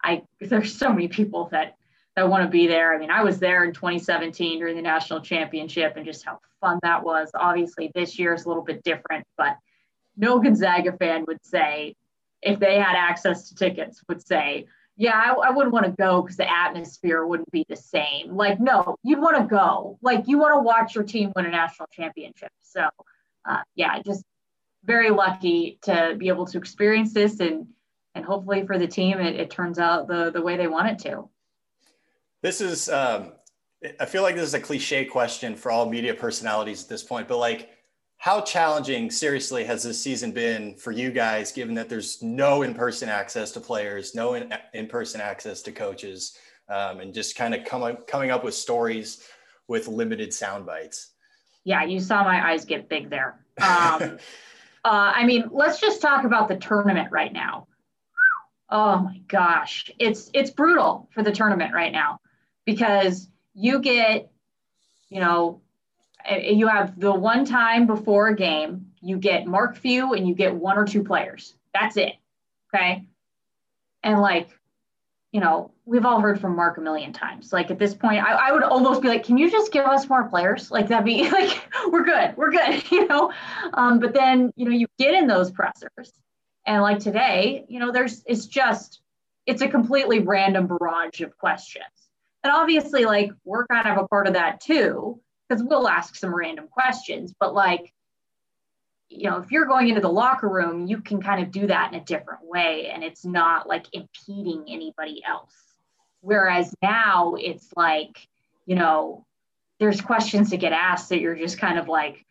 I 0.03 0.23
there's 0.41 0.77
so 0.77 0.91
many 0.91 1.07
people 1.07 1.49
that 1.51 1.75
that 2.17 2.27
want 2.27 2.43
to 2.43 2.49
be 2.49 2.65
there. 2.65 2.95
I 2.95 2.97
mean, 2.97 3.11
I 3.11 3.23
was 3.23 3.37
there 3.37 3.63
in 3.63 3.73
2017 3.73 4.57
during 4.57 4.75
the 4.75 4.81
national 4.81 5.21
championship 5.21 5.93
and 5.95 6.03
just 6.05 6.25
how 6.25 6.39
fun 6.59 6.79
that 6.81 7.03
was. 7.03 7.29
Obviously, 7.35 7.91
this 7.93 8.17
year 8.17 8.33
is 8.33 8.45
a 8.45 8.47
little 8.47 8.63
bit 8.63 8.81
different, 8.83 9.23
but 9.37 9.55
no 10.17 10.39
Gonzaga 10.39 10.93
fan 10.93 11.25
would 11.27 11.45
say, 11.45 11.95
if 12.41 12.59
they 12.59 12.79
had 12.79 12.95
access 12.95 13.49
to 13.49 13.55
tickets, 13.55 14.01
would 14.09 14.25
say, 14.25 14.65
yeah, 14.95 15.13
I, 15.13 15.49
I 15.49 15.51
wouldn't 15.51 15.73
want 15.73 15.85
to 15.85 15.91
go 15.91 16.23
because 16.23 16.37
the 16.37 16.51
atmosphere 16.51 17.23
wouldn't 17.23 17.51
be 17.51 17.65
the 17.69 17.75
same. 17.75 18.35
Like, 18.35 18.59
no, 18.59 18.95
you'd 19.03 19.21
want 19.21 19.37
to 19.37 19.43
go. 19.43 19.99
Like, 20.01 20.27
you 20.27 20.39
want 20.39 20.55
to 20.55 20.61
watch 20.63 20.95
your 20.95 21.03
team 21.03 21.31
win 21.35 21.45
a 21.45 21.51
national 21.51 21.87
championship. 21.91 22.49
So, 22.63 22.87
uh, 23.47 23.61
yeah, 23.75 24.01
just 24.03 24.23
very 24.83 25.11
lucky 25.11 25.77
to 25.83 26.15
be 26.17 26.29
able 26.29 26.47
to 26.47 26.57
experience 26.57 27.13
this 27.13 27.39
and 27.39 27.67
and 28.15 28.25
hopefully 28.25 28.65
for 28.65 28.79
the 28.79 28.87
team 28.87 29.19
it, 29.19 29.35
it 29.35 29.51
turns 29.51 29.77
out 29.77 30.07
the 30.07 30.31
the 30.31 30.41
way 30.41 30.57
they 30.57 30.67
want 30.67 30.87
it 30.87 30.97
to 30.99 31.29
this 32.47 32.61
is 32.61 32.87
um, 32.87 33.33
i 33.99 34.05
feel 34.05 34.21
like 34.21 34.35
this 34.35 34.45
is 34.47 34.53
a 34.53 34.59
cliche 34.59 35.03
question 35.03 35.53
for 35.53 35.69
all 35.69 35.89
media 35.89 36.13
personalities 36.13 36.81
at 36.81 36.87
this 36.87 37.03
point 37.03 37.27
but 37.27 37.37
like 37.37 37.71
how 38.19 38.39
challenging 38.39 39.11
seriously 39.11 39.65
has 39.65 39.83
this 39.83 40.01
season 40.01 40.31
been 40.31 40.73
for 40.75 40.93
you 40.93 41.11
guys 41.11 41.51
given 41.51 41.75
that 41.75 41.89
there's 41.89 42.23
no 42.23 42.61
in-person 42.61 43.09
access 43.09 43.51
to 43.51 43.59
players 43.59 44.15
no 44.15 44.35
in, 44.35 44.53
in-person 44.73 45.19
access 45.19 45.61
to 45.61 45.73
coaches 45.73 46.37
um, 46.69 47.01
and 47.01 47.13
just 47.13 47.35
kind 47.35 47.53
of 47.53 47.65
come, 47.65 47.97
coming 48.07 48.31
up 48.31 48.45
with 48.45 48.53
stories 48.53 49.23
with 49.67 49.87
limited 49.89 50.33
sound 50.33 50.65
bites? 50.65 51.11
Yeah 51.65 51.83
you 51.83 51.99
saw 51.99 52.23
my 52.23 52.49
eyes 52.49 52.63
get 52.63 52.87
big 52.87 53.09
there. 53.09 53.39
Um, 53.61 54.17
uh, 54.85 55.11
I 55.15 55.25
mean, 55.25 55.49
let's 55.51 55.81
just 55.81 56.01
talk 56.01 56.23
about 56.23 56.47
the 56.47 56.55
tournament 56.55 57.11
right 57.11 57.33
now. 57.33 57.67
Oh 58.69 58.99
my 58.99 59.21
gosh, 59.27 59.91
it's 59.99 60.29
it's 60.33 60.49
brutal 60.49 61.09
for 61.13 61.23
the 61.23 61.31
tournament 61.31 61.73
right 61.73 61.91
now 61.91 62.19
because 62.67 63.27
you 63.55 63.79
get, 63.79 64.29
you 65.09 65.19
know, 65.19 65.61
you 66.29 66.67
have 66.67 66.99
the 66.99 67.11
one 67.11 67.45
time 67.45 67.87
before 67.87 68.27
a 68.27 68.35
game, 68.35 68.91
you 69.01 69.17
get 69.17 69.47
Mark 69.47 69.77
Few 69.77 70.13
and 70.13 70.27
you 70.27 70.35
get 70.35 70.53
one 70.53 70.77
or 70.77 70.85
two 70.85 71.03
players. 71.03 71.55
That's 71.73 71.97
it. 71.97 72.13
Okay. 72.75 73.07
And 74.03 74.21
like 74.21 74.49
you 75.31 75.41
know, 75.41 75.71
we've 75.85 76.05
all 76.05 76.19
heard 76.19 76.39
from 76.39 76.55
Mark 76.55 76.77
a 76.77 76.81
million 76.81 77.11
times. 77.11 77.51
Like 77.51 77.69
at 77.69 77.77
this 77.77 77.93
point, 77.93 78.23
I, 78.23 78.47
I, 78.47 78.51
would 78.51 78.63
almost 78.63 79.01
be 79.01 79.07
like, 79.07 79.23
can 79.23 79.37
you 79.37 79.51
just 79.51 79.71
give 79.71 79.85
us 79.85 80.07
more 80.07 80.27
players? 80.29 80.71
Like 80.71 80.87
that'd 80.87 81.05
be 81.05 81.29
like, 81.31 81.61
we're 81.89 82.05
good, 82.05 82.35
we're 82.37 82.51
good, 82.51 82.83
you 82.91 83.07
know? 83.07 83.31
Um, 83.73 83.99
but 83.99 84.13
then, 84.13 84.51
you 84.55 84.65
know, 84.65 84.71
you 84.71 84.87
get 84.97 85.13
in 85.13 85.27
those 85.27 85.51
pressers 85.51 86.13
and 86.65 86.81
like 86.81 86.99
today, 86.99 87.65
you 87.67 87.79
know, 87.79 87.91
there's, 87.91 88.23
it's 88.25 88.45
just, 88.45 89.01
it's 89.45 89.61
a 89.61 89.67
completely 89.67 90.19
random 90.19 90.67
barrage 90.67 91.21
of 91.21 91.37
questions. 91.37 91.85
And 92.47 92.55
obviously 92.55 93.03
like 93.03 93.31
we're 93.43 93.67
kind 93.67 93.89
of 93.89 93.97
a 93.97 94.07
part 94.07 94.25
of 94.25 94.35
that 94.35 94.61
too, 94.61 95.19
because 95.49 95.61
we'll 95.61 95.85
ask 95.85 96.15
some 96.15 96.33
random 96.33 96.69
questions, 96.69 97.33
but 97.37 97.53
like, 97.53 97.91
you 99.09 99.29
know, 99.29 99.39
if 99.39 99.51
you're 99.51 99.65
going 99.65 99.89
into 99.89 99.99
the 99.99 100.07
locker 100.07 100.47
room, 100.47 100.87
you 100.87 101.01
can 101.01 101.21
kind 101.21 101.43
of 101.43 101.51
do 101.51 101.67
that 101.67 101.91
in 101.91 101.99
a 101.99 102.05
different 102.05 102.45
way 102.45 102.87
and 102.87 103.03
it's 103.03 103.25
not 103.25 103.67
like 103.67 103.87
impeding 103.91 104.63
anybody 104.69 105.21
else. 105.27 105.53
Whereas 106.21 106.73
now 106.81 107.35
it's 107.37 107.67
like, 107.75 108.17
you 108.65 108.75
know, 108.75 109.25
there's 109.81 109.99
questions 109.99 110.51
to 110.51 110.57
get 110.57 110.71
asked 110.71 111.09
that 111.09 111.19
you're 111.19 111.35
just 111.35 111.59
kind 111.59 111.77
of 111.77 111.89
like, 111.89 112.25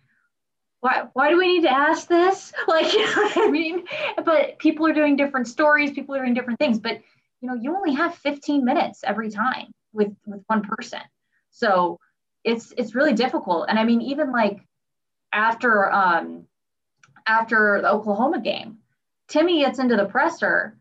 why, 0.81 1.09
why 1.13 1.29
do 1.29 1.37
we 1.37 1.57
need 1.59 1.65
to 1.65 1.71
ask 1.71 2.09
this? 2.09 2.55
Like, 2.67 2.91
you 2.91 3.05
know 3.05 3.23
what 3.23 3.37
I 3.37 3.51
mean? 3.51 3.85
But 4.25 4.59
people 4.61 4.87
are 4.87 4.95
doing 4.95 5.17
different 5.17 5.49
stories, 5.49 5.91
people 5.91 6.15
are 6.15 6.21
doing 6.21 6.33
different 6.33 6.59
things, 6.59 6.79
but 6.79 7.03
you 7.43 7.49
know, 7.49 7.55
you 7.55 7.77
only 7.77 7.93
have 7.93 8.15
15 8.15 8.65
minutes 8.65 9.05
every 9.05 9.31
time 9.31 9.75
with, 9.97 10.15
with 10.27 10.43
one 10.47 10.63
person. 10.63 11.01
So 11.51 11.99
it's, 12.45 12.73
it's 12.77 12.95
really 12.95 13.15
difficult. 13.15 13.67
And 13.69 13.79
I 13.79 13.85
mean, 13.85 14.01
even 14.03 14.31
like 14.31 14.61
after, 15.33 15.91
um, 15.91 16.47
after 17.27 17.81
the 17.83 17.91
Oklahoma 17.91 18.41
game. 18.41 18.79
Timme 19.29 19.61
gets 19.61 19.79
into 19.79 19.97
the 19.97 20.05
presser. 20.05 20.79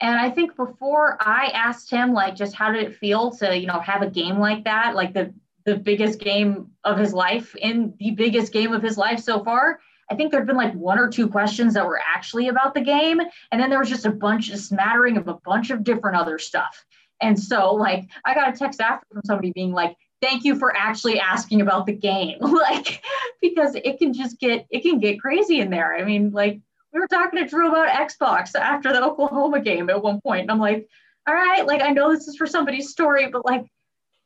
And 0.00 0.18
I 0.18 0.30
think 0.30 0.54
before 0.54 1.16
I 1.20 1.46
asked 1.46 1.90
him, 1.90 2.12
like, 2.12 2.36
just 2.36 2.54
how 2.54 2.70
did 2.70 2.84
it 2.84 2.96
feel 2.96 3.32
to, 3.32 3.58
you 3.58 3.66
know, 3.66 3.80
have 3.80 4.02
a 4.02 4.10
game 4.10 4.38
like 4.38 4.64
that, 4.64 4.94
like 4.94 5.12
the 5.12 5.34
the 5.64 5.76
biggest 5.76 6.18
game 6.18 6.70
of 6.84 6.96
his 6.96 7.12
life 7.12 7.54
in 7.56 7.92
the 7.98 8.12
biggest 8.12 8.52
game 8.52 8.72
of 8.72 8.82
his 8.82 8.96
life 8.96 9.20
so 9.20 9.44
far. 9.44 9.80
I 10.10 10.14
think 10.14 10.32
there'd 10.32 10.46
been 10.46 10.56
like 10.56 10.72
one 10.72 10.98
or 10.98 11.10
two 11.10 11.28
questions 11.28 11.74
that 11.74 11.84
were 11.84 12.00
actually 12.00 12.48
about 12.48 12.72
the 12.72 12.80
game. 12.80 13.20
And 13.52 13.60
then 13.60 13.68
there 13.68 13.78
was 13.78 13.90
just 13.90 14.06
a 14.06 14.10
bunch, 14.10 14.48
a 14.48 14.56
smattering 14.56 15.18
of 15.18 15.28
a 15.28 15.34
bunch 15.44 15.68
of 15.70 15.84
different 15.84 16.16
other 16.16 16.38
stuff. 16.38 16.86
And 17.20 17.38
so, 17.38 17.74
like, 17.74 18.08
I 18.24 18.34
got 18.34 18.54
a 18.54 18.56
text 18.56 18.80
after 18.80 19.06
from 19.12 19.22
somebody 19.24 19.52
being 19.52 19.72
like, 19.72 19.96
thank 20.20 20.44
you 20.44 20.56
for 20.56 20.76
actually 20.76 21.18
asking 21.18 21.60
about 21.60 21.86
the 21.86 21.92
game. 21.92 22.38
Like 22.58 23.02
because 23.40 23.76
it 23.76 23.98
can 23.98 24.12
just 24.12 24.40
get 24.40 24.66
it 24.70 24.82
can 24.82 24.98
get 24.98 25.20
crazy 25.20 25.60
in 25.60 25.70
there. 25.70 25.96
I 25.96 26.04
mean 26.04 26.32
like 26.32 26.60
we 26.92 27.00
were 27.00 27.06
talking 27.06 27.38
to 27.38 27.48
drew 27.48 27.68
about 27.68 27.88
xbox 28.08 28.54
after 28.54 28.92
the 28.92 29.02
oklahoma 29.02 29.60
game 29.60 29.90
at 29.90 30.02
one 30.02 30.20
point 30.20 30.42
and 30.42 30.50
i'm 30.50 30.58
like 30.58 30.88
all 31.26 31.34
right 31.34 31.66
like 31.66 31.82
i 31.82 31.90
know 31.90 32.12
this 32.12 32.28
is 32.28 32.36
for 32.36 32.46
somebody's 32.46 32.90
story 32.90 33.28
but 33.28 33.44
like 33.44 33.66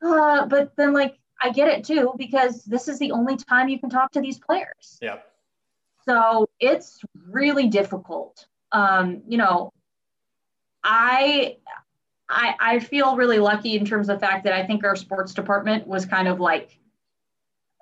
uh 0.04 0.46
but 0.46 0.72
then 0.76 0.92
like 0.92 1.16
i 1.40 1.50
get 1.50 1.68
it 1.68 1.84
too 1.84 2.14
because 2.16 2.64
this 2.64 2.88
is 2.88 2.98
the 2.98 3.10
only 3.12 3.36
time 3.36 3.68
you 3.68 3.78
can 3.78 3.90
talk 3.90 4.10
to 4.12 4.20
these 4.20 4.38
players. 4.38 4.98
Yeah. 5.00 5.18
So 6.06 6.48
it's 6.58 7.00
really 7.28 7.68
difficult. 7.68 8.46
Um 8.72 9.22
you 9.28 9.38
know 9.38 9.70
i 10.84 11.56
I, 12.32 12.54
I 12.58 12.78
feel 12.78 13.16
really 13.16 13.38
lucky 13.38 13.76
in 13.76 13.84
terms 13.84 14.08
of 14.08 14.18
the 14.18 14.26
fact 14.26 14.44
that 14.44 14.54
I 14.54 14.66
think 14.66 14.84
our 14.84 14.96
sports 14.96 15.34
department 15.34 15.86
was 15.86 16.06
kind 16.06 16.28
of 16.28 16.40
like 16.40 16.78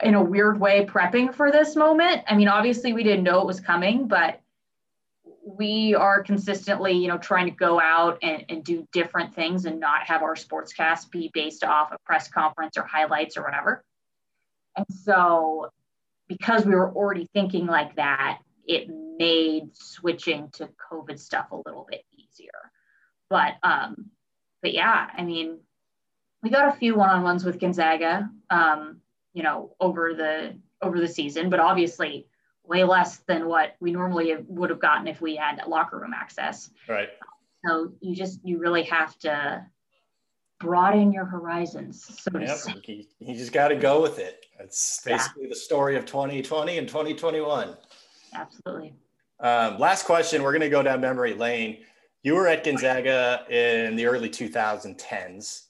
in 0.03 0.15
a 0.15 0.23
weird 0.23 0.59
way 0.59 0.85
prepping 0.87 1.33
for 1.33 1.53
this 1.53 1.77
moment. 1.77 2.23
I 2.27 2.35
mean, 2.35 2.49
obviously 2.49 2.93
we 2.93 3.03
didn't 3.03 3.23
know 3.23 3.41
it 3.41 3.47
was 3.47 3.61
coming, 3.61 4.09
but 4.09 4.41
we 5.45 5.95
are 5.95 6.23
consistently, 6.23 6.93
you 6.93 7.09
know, 7.09 7.19
trying 7.19 7.47
to 7.47 7.53
go 7.53 7.81
out 7.81 8.19
and, 8.23 8.45
and 8.49 8.65
do 8.65 8.87
different 8.93 9.35
things 9.35 9.67
and 9.67 9.79
not 9.79 10.03
have 10.03 10.23
our 10.23 10.35
sportscast 10.35 11.11
be 11.11 11.31
based 11.33 11.65
off 11.65 11.93
a 11.93 11.99
press 12.05 12.29
conference 12.29 12.77
or 12.77 12.83
highlights 12.83 13.37
or 13.37 13.43
whatever. 13.43 13.85
And 14.77 14.87
so 15.05 15.71
because 16.29 16.65
we 16.65 16.75
were 16.75 16.93
already 16.93 17.29
thinking 17.35 17.67
like 17.67 17.97
that, 17.97 18.41
it 18.67 18.89
made 19.19 19.71
switching 19.75 20.49
to 20.55 20.69
COVID 20.91 21.19
stuff 21.19 21.51
a 21.53 21.57
little 21.57 21.87
bit 21.89 22.05
easier. 22.13 22.71
But 23.29 23.55
um, 23.63 24.11
but 24.63 24.73
yeah, 24.73 25.09
I 25.17 25.23
mean, 25.23 25.59
we 26.43 26.51
got 26.51 26.69
a 26.69 26.79
few 26.79 26.95
one-on-ones 26.95 27.45
with 27.45 27.59
Gonzaga, 27.59 28.31
um, 28.49 29.01
you 29.33 29.43
know, 29.43 29.75
over 29.81 30.15
the 30.15 30.57
over 30.83 30.99
the 30.99 31.09
season, 31.09 31.51
but 31.51 31.61
obviously 31.61 32.27
way 32.65 32.85
less 32.85 33.19
than 33.27 33.47
what 33.47 33.77
we 33.81 33.91
normally 33.91 34.35
would 34.47 34.71
have 34.71 34.81
gotten 34.81 35.09
if 35.09 35.21
we 35.21 35.37
had 35.37 35.61
locker 35.67 35.99
room 35.99 36.15
access. 36.15 36.71
Right. 36.89 37.11
So 37.67 37.93
you 38.01 38.15
just 38.15 38.41
you 38.45 38.59
really 38.59 38.85
have 38.85 39.19
to 39.19 39.67
broaden 40.59 41.13
your 41.13 41.25
horizons. 41.25 42.23
So 42.23 42.39
yep. 42.39 42.59
you, 42.87 43.05
you 43.19 43.35
just 43.35 43.53
got 43.53 43.69
to 43.69 43.77
go 43.77 44.01
with 44.01 44.19
it. 44.19 44.47
It's 44.59 45.01
basically 45.05 45.45
yeah. 45.45 45.51
the 45.51 45.57
story 45.57 45.97
of 45.97 46.05
2020 46.07 46.79
and 46.79 46.87
2021. 46.87 47.77
Absolutely. 48.35 48.95
Um, 49.41 49.79
last 49.79 50.05
question. 50.05 50.43
We're 50.43 50.53
going 50.53 50.61
to 50.61 50.69
go 50.69 50.83
down 50.83 51.01
memory 51.01 51.35
lane 51.35 51.79
you 52.23 52.35
were 52.35 52.47
at 52.47 52.65
Gonzaga 52.65 53.45
in 53.49 53.97
the 53.97 54.07
early 54.07 54.29
2010s, 54.29 55.63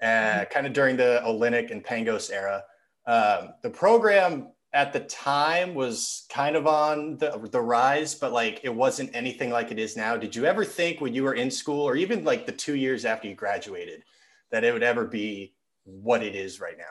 uh, 0.00 0.06
mm-hmm. 0.06 0.52
kind 0.52 0.66
of 0.66 0.72
during 0.72 0.96
the 0.96 1.22
Olynyk 1.24 1.70
and 1.70 1.84
Pangos 1.84 2.30
era. 2.32 2.64
Um, 3.06 3.54
the 3.62 3.70
program 3.70 4.48
at 4.72 4.92
the 4.92 5.00
time 5.00 5.74
was 5.74 6.26
kind 6.30 6.56
of 6.56 6.66
on 6.66 7.16
the, 7.16 7.48
the 7.50 7.60
rise, 7.60 8.14
but 8.14 8.32
like 8.32 8.60
it 8.62 8.74
wasn't 8.74 9.14
anything 9.14 9.50
like 9.50 9.70
it 9.70 9.78
is 9.78 9.96
now. 9.96 10.16
Did 10.16 10.36
you 10.36 10.44
ever 10.44 10.64
think 10.64 11.00
when 11.00 11.14
you 11.14 11.24
were 11.24 11.34
in 11.34 11.50
school, 11.50 11.82
or 11.82 11.96
even 11.96 12.24
like 12.24 12.46
the 12.46 12.52
two 12.52 12.76
years 12.76 13.04
after 13.04 13.28
you 13.28 13.34
graduated, 13.34 14.02
that 14.50 14.64
it 14.64 14.72
would 14.72 14.82
ever 14.82 15.06
be 15.06 15.54
what 15.84 16.22
it 16.22 16.34
is 16.34 16.60
right 16.60 16.76
now? 16.76 16.84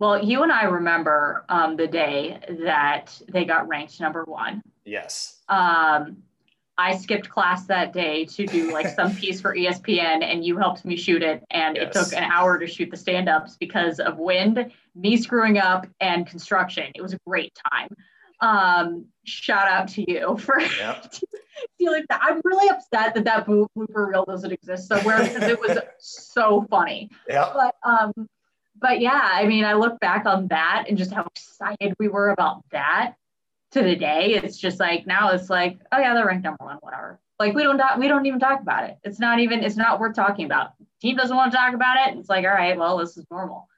Well, 0.00 0.24
you 0.24 0.42
and 0.42 0.50
I 0.50 0.64
remember 0.64 1.44
um, 1.48 1.76
the 1.76 1.86
day 1.86 2.38
that 2.64 3.20
they 3.28 3.44
got 3.44 3.68
ranked 3.68 4.00
number 4.00 4.24
one. 4.24 4.62
Yes. 4.84 5.42
Um, 5.48 6.22
I 6.76 6.96
skipped 6.96 7.28
class 7.28 7.66
that 7.66 7.92
day 7.92 8.24
to 8.24 8.46
do 8.46 8.72
like 8.72 8.88
some 8.88 9.14
piece 9.16 9.40
for 9.40 9.54
ESPN, 9.54 10.24
and 10.24 10.44
you 10.44 10.56
helped 10.58 10.84
me 10.84 10.96
shoot 10.96 11.22
it. 11.22 11.44
And 11.50 11.76
yes. 11.76 11.86
it 11.86 11.92
took 11.92 12.12
an 12.12 12.24
hour 12.24 12.58
to 12.58 12.66
shoot 12.66 12.90
the 12.90 12.96
stand 12.96 13.28
ups 13.28 13.56
because 13.58 14.00
of 14.00 14.18
wind, 14.18 14.72
me 14.94 15.16
screwing 15.16 15.58
up, 15.58 15.86
and 16.00 16.26
construction. 16.26 16.90
It 16.94 17.02
was 17.02 17.12
a 17.12 17.18
great 17.26 17.52
time. 17.72 17.88
Um, 18.40 19.06
shout 19.24 19.68
out 19.68 19.88
to 19.88 20.10
you 20.10 20.36
for 20.38 20.60
Yep. 20.60 21.14
feeling 21.78 22.04
that. 22.08 22.20
I'm 22.22 22.40
really 22.44 22.68
upset 22.68 23.14
that 23.14 23.24
that 23.24 23.46
boo- 23.46 23.68
blooper 23.76 24.08
reel 24.08 24.24
doesn't 24.24 24.52
exist 24.52 24.88
somewhere 24.88 25.22
because 25.22 25.44
it 25.44 25.60
was 25.60 25.78
so 25.98 26.66
funny. 26.68 27.10
Yeah. 27.28 27.50
But 27.54 27.74
um, 27.88 28.28
but 28.76 29.00
yeah, 29.00 29.30
I 29.32 29.46
mean, 29.46 29.64
I 29.64 29.74
look 29.74 30.00
back 30.00 30.26
on 30.26 30.48
that 30.48 30.86
and 30.88 30.98
just 30.98 31.12
how 31.12 31.26
excited 31.34 31.94
we 31.98 32.08
were 32.08 32.30
about 32.30 32.64
that 32.72 33.14
to 33.74 33.82
the 33.82 33.96
day. 33.96 34.40
It's 34.42 34.56
just 34.56 34.80
like 34.80 35.06
now 35.06 35.30
it's 35.30 35.50
like, 35.50 35.78
oh 35.92 35.98
yeah, 35.98 36.14
they're 36.14 36.26
ranked 36.26 36.44
number 36.44 36.64
one, 36.64 36.78
whatever. 36.80 37.20
Like 37.38 37.54
we 37.54 37.62
don't 37.62 37.78
talk, 37.78 37.98
we 37.98 38.08
don't 38.08 38.24
even 38.26 38.38
talk 38.38 38.60
about 38.60 38.84
it. 38.88 38.96
It's 39.04 39.20
not 39.20 39.40
even 39.40 39.62
it's 39.62 39.76
not 39.76 40.00
worth 40.00 40.16
talking 40.16 40.46
about. 40.46 40.72
Team 41.00 41.16
doesn't 41.16 41.36
want 41.36 41.52
to 41.52 41.58
talk 41.58 41.74
about 41.74 42.08
it. 42.08 42.16
It's 42.16 42.28
like, 42.28 42.44
all 42.44 42.52
right, 42.52 42.78
well, 42.78 42.98
this 42.98 43.16
is 43.16 43.26
normal. 43.30 43.68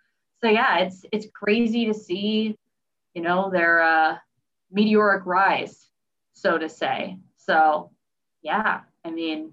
So 0.42 0.48
yeah, 0.48 0.78
it's 0.80 1.04
it's 1.12 1.26
crazy 1.34 1.86
to 1.86 1.94
see, 1.94 2.56
you 3.14 3.22
know, 3.22 3.50
their 3.50 3.82
uh, 3.82 4.16
meteoric 4.70 5.24
rise, 5.26 5.88
so 6.34 6.58
to 6.58 6.68
say. 6.68 7.18
So 7.36 7.90
yeah, 8.42 8.80
I 9.04 9.10
mean, 9.10 9.52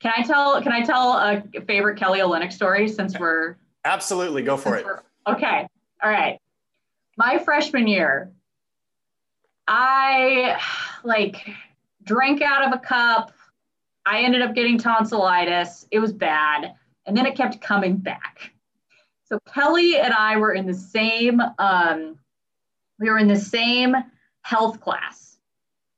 can 0.00 0.12
I 0.16 0.22
tell 0.22 0.60
can 0.62 0.72
I 0.72 0.82
tell 0.82 1.12
a 1.12 1.42
favorite 1.66 1.98
Kelly 1.98 2.20
Olynyk 2.20 2.52
story 2.52 2.88
since 2.88 3.18
we're 3.18 3.56
Absolutely. 3.84 4.42
Go 4.42 4.56
for 4.56 4.76
it. 4.76 4.86
Okay. 5.28 5.68
All 6.02 6.10
right. 6.10 6.38
My 7.16 7.38
freshman 7.38 7.86
year, 7.86 8.32
I 9.68 10.60
like 11.04 11.48
drank 12.04 12.42
out 12.42 12.66
of 12.66 12.72
a 12.72 12.78
cup. 12.78 13.32
I 14.04 14.22
ended 14.22 14.42
up 14.42 14.54
getting 14.54 14.78
tonsillitis. 14.78 15.86
It 15.90 15.98
was 15.98 16.12
bad. 16.12 16.74
And 17.06 17.16
then 17.16 17.26
it 17.26 17.36
kept 17.36 17.60
coming 17.60 17.96
back. 17.96 18.52
So 19.24 19.38
Kelly 19.52 19.98
and 19.98 20.14
I 20.14 20.36
were 20.36 20.52
in 20.52 20.66
the 20.66 20.74
same, 20.74 21.40
um, 21.58 22.18
we 23.00 23.10
were 23.10 23.18
in 23.18 23.26
the 23.26 23.36
same 23.36 23.96
health 24.42 24.80
class. 24.80 25.38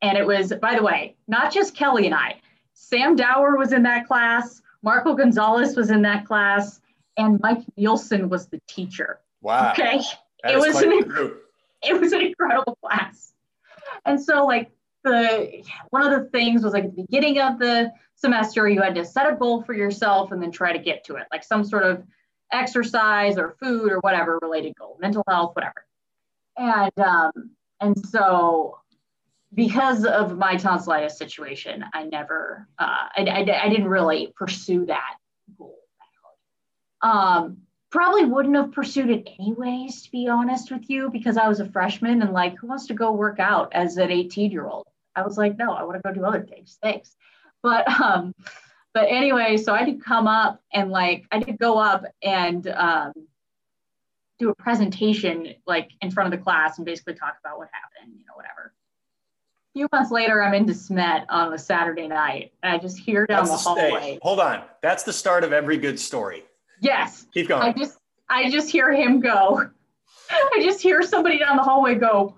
And 0.00 0.16
it 0.16 0.26
was, 0.26 0.52
by 0.62 0.74
the 0.74 0.82
way, 0.82 1.16
not 1.26 1.52
just 1.52 1.74
Kelly 1.74 2.06
and 2.06 2.14
I. 2.14 2.40
Sam 2.72 3.16
Dower 3.16 3.56
was 3.56 3.72
in 3.72 3.82
that 3.82 4.06
class. 4.06 4.62
Marco 4.82 5.14
Gonzalez 5.14 5.76
was 5.76 5.90
in 5.90 6.02
that 6.02 6.24
class 6.24 6.80
and 7.18 7.40
Mike 7.40 7.64
Nielsen 7.76 8.28
was 8.30 8.46
the 8.46 8.60
teacher. 8.68 9.18
Wow. 9.42 9.72
Okay. 9.72 10.00
That 10.42 10.54
It 10.54 10.58
was 10.58 10.80
an 10.80 11.02
group. 11.02 11.42
It 11.82 12.00
was 12.00 12.12
an 12.12 12.22
incredible 12.22 12.78
class. 12.82 13.32
And 14.04 14.22
so 14.22 14.46
like 14.46 14.70
the 15.04 15.62
one 15.90 16.02
of 16.02 16.10
the 16.10 16.28
things 16.30 16.62
was 16.62 16.72
like 16.72 16.84
at 16.84 16.96
the 16.96 17.02
beginning 17.02 17.40
of 17.40 17.58
the 17.58 17.92
semester, 18.14 18.68
you 18.68 18.82
had 18.82 18.94
to 18.96 19.04
set 19.04 19.32
a 19.32 19.36
goal 19.36 19.62
for 19.62 19.74
yourself 19.74 20.32
and 20.32 20.42
then 20.42 20.50
try 20.50 20.72
to 20.72 20.78
get 20.78 21.04
to 21.04 21.16
it, 21.16 21.26
like 21.32 21.44
some 21.44 21.64
sort 21.64 21.84
of 21.84 22.02
exercise 22.52 23.38
or 23.38 23.56
food 23.60 23.92
or 23.92 23.98
whatever 24.00 24.38
related 24.42 24.74
goal, 24.76 24.98
mental 25.00 25.22
health, 25.28 25.54
whatever. 25.54 25.84
And 26.56 26.98
um, 26.98 27.50
and 27.80 28.06
so 28.06 28.78
because 29.54 30.04
of 30.04 30.36
my 30.36 30.56
tonsillitis 30.56 31.16
situation, 31.16 31.84
I 31.94 32.04
never, 32.04 32.68
uh, 32.78 33.08
I, 33.16 33.22
I, 33.22 33.64
I 33.64 33.68
didn't 33.68 33.88
really 33.88 34.32
pursue 34.36 34.86
that 34.86 35.14
goal. 35.56 35.78
Um, 37.00 37.58
probably 37.90 38.24
wouldn't 38.24 38.56
have 38.56 38.72
pursued 38.72 39.10
it 39.10 39.28
anyways, 39.38 40.02
to 40.02 40.10
be 40.10 40.28
honest 40.28 40.70
with 40.70 40.88
you, 40.90 41.10
because 41.10 41.36
I 41.36 41.48
was 41.48 41.60
a 41.60 41.68
freshman 41.68 42.22
and 42.22 42.32
like, 42.32 42.56
who 42.58 42.66
wants 42.66 42.86
to 42.88 42.94
go 42.94 43.12
work 43.12 43.40
out 43.40 43.72
as 43.72 43.96
an 43.96 44.10
18 44.10 44.50
year 44.50 44.66
old? 44.66 44.86
I 45.14 45.22
was 45.22 45.38
like, 45.38 45.56
no, 45.56 45.72
I 45.72 45.82
want 45.82 45.96
to 45.96 46.02
go 46.02 46.14
do 46.14 46.24
other 46.24 46.42
things. 46.42 46.78
Thanks. 46.82 47.16
But, 47.62 47.88
um, 48.00 48.34
but 48.94 49.06
anyway, 49.08 49.56
so 49.56 49.74
I 49.74 49.84
did 49.84 50.04
come 50.04 50.26
up 50.26 50.60
and 50.72 50.90
like, 50.90 51.26
I 51.32 51.38
did 51.40 51.58
go 51.58 51.78
up 51.78 52.04
and, 52.22 52.66
um, 52.68 53.12
do 54.38 54.50
a 54.50 54.54
presentation 54.54 55.54
like 55.66 55.90
in 56.00 56.10
front 56.10 56.32
of 56.32 56.38
the 56.38 56.42
class 56.42 56.78
and 56.78 56.86
basically 56.86 57.14
talk 57.14 57.36
about 57.44 57.58
what 57.58 57.68
happened, 57.72 58.14
you 58.16 58.24
know, 58.26 58.34
whatever. 58.36 58.72
A 59.74 59.78
few 59.78 59.88
months 59.92 60.10
later, 60.10 60.42
I'm 60.42 60.54
into 60.54 60.72
SMET 60.72 61.26
on 61.28 61.52
a 61.52 61.58
Saturday 61.58 62.06
night, 62.06 62.52
and 62.62 62.72
I 62.72 62.78
just 62.78 62.98
hear 62.98 63.26
down 63.26 63.46
That's 63.46 63.64
the 63.64 63.74
the, 63.74 63.80
hallway. 63.80 64.18
hold 64.22 64.40
on. 64.40 64.62
That's 64.82 65.02
the 65.02 65.12
start 65.12 65.44
of 65.44 65.52
every 65.52 65.76
good 65.76 65.98
story. 65.98 66.44
Yes, 66.80 67.26
Keep 67.32 67.48
going. 67.48 67.62
I 67.62 67.72
just 67.72 67.98
I 68.28 68.50
just 68.50 68.70
hear 68.70 68.92
him 68.92 69.20
go. 69.20 69.68
I 70.30 70.60
just 70.62 70.80
hear 70.80 71.02
somebody 71.02 71.38
down 71.38 71.56
the 71.56 71.62
hallway 71.62 71.94
go, 71.94 72.36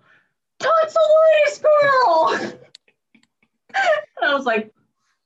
tonsillitis 0.59 1.59
girl. 1.59 2.59
and 3.75 4.31
I 4.31 4.35
was 4.35 4.47
like, 4.47 4.73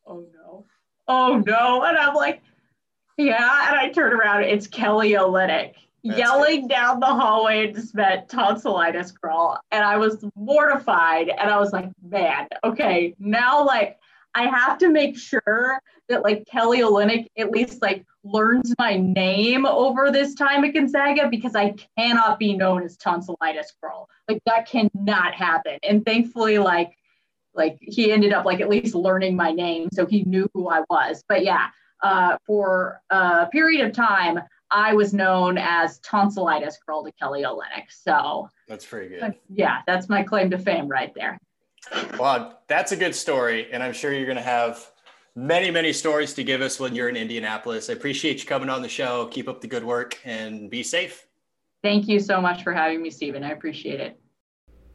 oh 0.07 0.25
no, 0.35 0.67
oh 1.09 1.43
no. 1.47 1.83
And 1.83 1.97
I'm 1.97 2.15
like, 2.15 2.43
yeah. 3.17 3.69
And 3.69 3.77
I 3.77 3.91
turn 3.91 4.13
around, 4.13 4.45
it's 4.45 4.67
Kelly 4.67 5.15
That's 5.15 6.19
yelling 6.19 6.69
down 6.69 7.01
the 7.01 7.07
hallway 7.07 7.67
and 7.67 7.75
just 7.75 7.95
met 7.95 8.29
tonsillitis 8.29 9.13
girl. 9.13 9.61
And 9.71 9.85
I 9.85 9.97
was 9.97 10.25
mortified. 10.37 11.29
And 11.29 11.51
I 11.51 11.59
was 11.59 11.73
like, 11.73 11.91
man, 12.03 12.49
okay, 12.63 13.15
now 13.19 13.65
like 13.65 13.99
I 14.35 14.47
have 14.49 14.79
to 14.79 14.89
make 14.89 15.17
sure 15.17 15.81
that 16.09 16.23
like 16.23 16.47
Kelly 16.47 16.81
Olynyk 16.81 17.27
at 17.39 17.51
least 17.51 17.81
like 17.81 18.05
learns 18.25 18.75
my 18.79 18.97
name 18.97 19.67
over 19.67 20.11
this 20.11 20.35
time 20.35 20.65
at 20.65 20.73
Gonzaga 20.75 21.29
because 21.29 21.55
I 21.55 21.75
cannot 21.99 22.39
be 22.39 22.57
known 22.57 22.83
as 22.83 22.97
tonsillitis 22.97 23.73
girl. 23.83 24.09
Like 24.29 24.41
that 24.47 24.67
cannot 24.67 25.35
happen. 25.35 25.79
And 25.83 26.05
thankfully, 26.05 26.59
like 26.59 26.93
like 27.55 27.79
he 27.81 28.11
ended 28.11 28.33
up 28.33 28.45
like 28.45 28.61
at 28.61 28.69
least 28.69 28.95
learning 28.95 29.37
my 29.37 29.53
name 29.53 29.89
so 29.93 30.07
he 30.07 30.25
knew 30.25 30.49
who 30.55 30.69
I 30.69 30.83
was. 30.91 31.23
But 31.29 31.45
yeah, 31.45 31.69
uh, 32.03 32.37
for 32.47 33.01
a 33.11 33.47
period 33.53 33.87
of 33.87 33.93
time, 33.93 34.41
I 34.71 34.95
was 34.95 35.15
known 35.15 35.57
as 35.57 36.01
tonsillitis 36.01 36.79
girl 36.85 37.05
to 37.05 37.13
Kelly 37.13 37.45
Olynyk. 37.45 37.91
So 37.91 38.49
That's 38.67 38.85
pretty 38.85 39.09
good. 39.17 39.35
yeah, 39.49 39.83
that's 39.87 40.09
my 40.09 40.25
claim 40.25 40.51
to 40.51 40.59
fame 40.59 40.89
right 40.89 41.13
there. 41.15 41.39
Well, 42.19 42.61
that's 42.67 42.93
a 42.93 42.97
good 42.97 43.15
story. 43.15 43.69
And 43.71 43.83
I'm 43.83 43.93
sure 43.93 44.13
you're 44.13 44.25
going 44.27 44.37
to 44.37 44.43
have 44.43 44.91
many, 45.37 45.71
many 45.71 45.93
stories 45.93 46.35
to 46.35 46.45
give 46.45 46.61
us 46.61 46.79
when 46.79 46.95
you're 46.95 47.09
in 47.09 47.17
Indianapolis. 47.17 47.91
I 47.91 47.95
appreciate 47.95 48.41
you 48.41 48.47
coming 48.47 48.71
on 48.71 48.83
the 48.83 48.89
show. 48.89 49.27
Keep 49.27 49.49
up 49.49 49.61
the 49.61 49.67
good 49.67 49.85
work 49.85 50.19
and 50.25 50.71
be 50.71 50.83
safe. 50.83 51.27
Thank 51.83 52.09
you 52.09 52.19
so 52.21 52.41
much 52.41 52.63
for 52.63 52.73
having 52.73 53.03
me, 53.03 53.11
Stephen. 53.11 53.45
I 53.45 53.51
appreciate 53.51 54.01
it. 54.01 54.19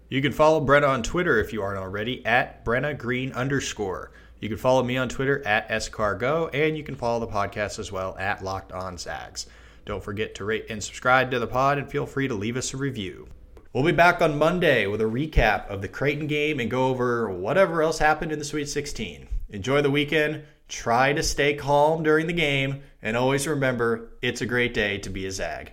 You 0.10 0.24
can 0.24 0.32
follow 0.32 0.66
Brenna 0.66 0.90
on 0.90 1.04
Twitter 1.04 1.40
if 1.40 1.54
you 1.54 1.62
aren't 1.62 1.78
already 1.78 2.26
at 2.26 2.66
Brenna 2.66 2.98
Green 2.98 3.32
underscore. 3.34 4.12
You 4.40 4.50
can 4.50 4.58
follow 4.58 4.82
me 4.82 4.98
on 4.98 5.08
Twitter 5.08 5.46
at 5.46 5.70
scargo, 5.70 6.50
and 6.54 6.76
you 6.76 6.84
can 6.84 6.96
follow 6.96 7.20
the 7.20 7.32
podcast 7.32 7.78
as 7.78 7.92
well 7.92 8.18
at 8.18 8.44
Locked 8.44 8.72
On 8.72 8.98
Zags. 8.98 9.46
Don't 9.86 10.04
forget 10.04 10.34
to 10.36 10.46
rate 10.46 10.66
and 10.70 10.84
subscribe 10.84 11.30
to 11.32 11.40
the 11.40 11.46
pod, 11.46 11.78
and 11.78 11.92
feel 11.92 12.08
free 12.08 12.28
to 12.28 12.34
leave 12.34 12.58
us 12.58 12.74
a 12.74 12.78
review. 12.78 13.28
We'll 13.74 13.84
be 13.84 13.92
back 13.92 14.20
on 14.22 14.40
Monday 14.40 14.88
with 14.88 15.02
a 15.02 15.06
recap 15.06 15.68
of 15.68 15.84
the 15.84 15.88
Creighton 15.88 16.26
game 16.26 16.60
and 16.60 16.72
go 16.72 16.88
over 16.88 17.30
whatever 17.30 17.84
else 17.84 18.00
happened 18.00 18.32
in 18.32 18.40
the 18.40 18.46
Sweet 18.46 18.68
16. 18.68 19.28
Enjoy 19.50 19.82
the 19.82 19.92
weekend. 19.92 20.44
Try 20.68 21.14
to 21.14 21.24
stay 21.24 21.56
calm 21.56 22.04
during 22.04 22.28
the 22.28 22.34
game, 22.34 22.84
and 23.02 23.18
always 23.18 23.48
remember 23.48 24.12
it's 24.22 24.42
a 24.42 24.46
great 24.46 24.74
day 24.74 25.00
to 25.00 25.10
be 25.10 25.26
a 25.26 25.32
Zag. 25.32 25.72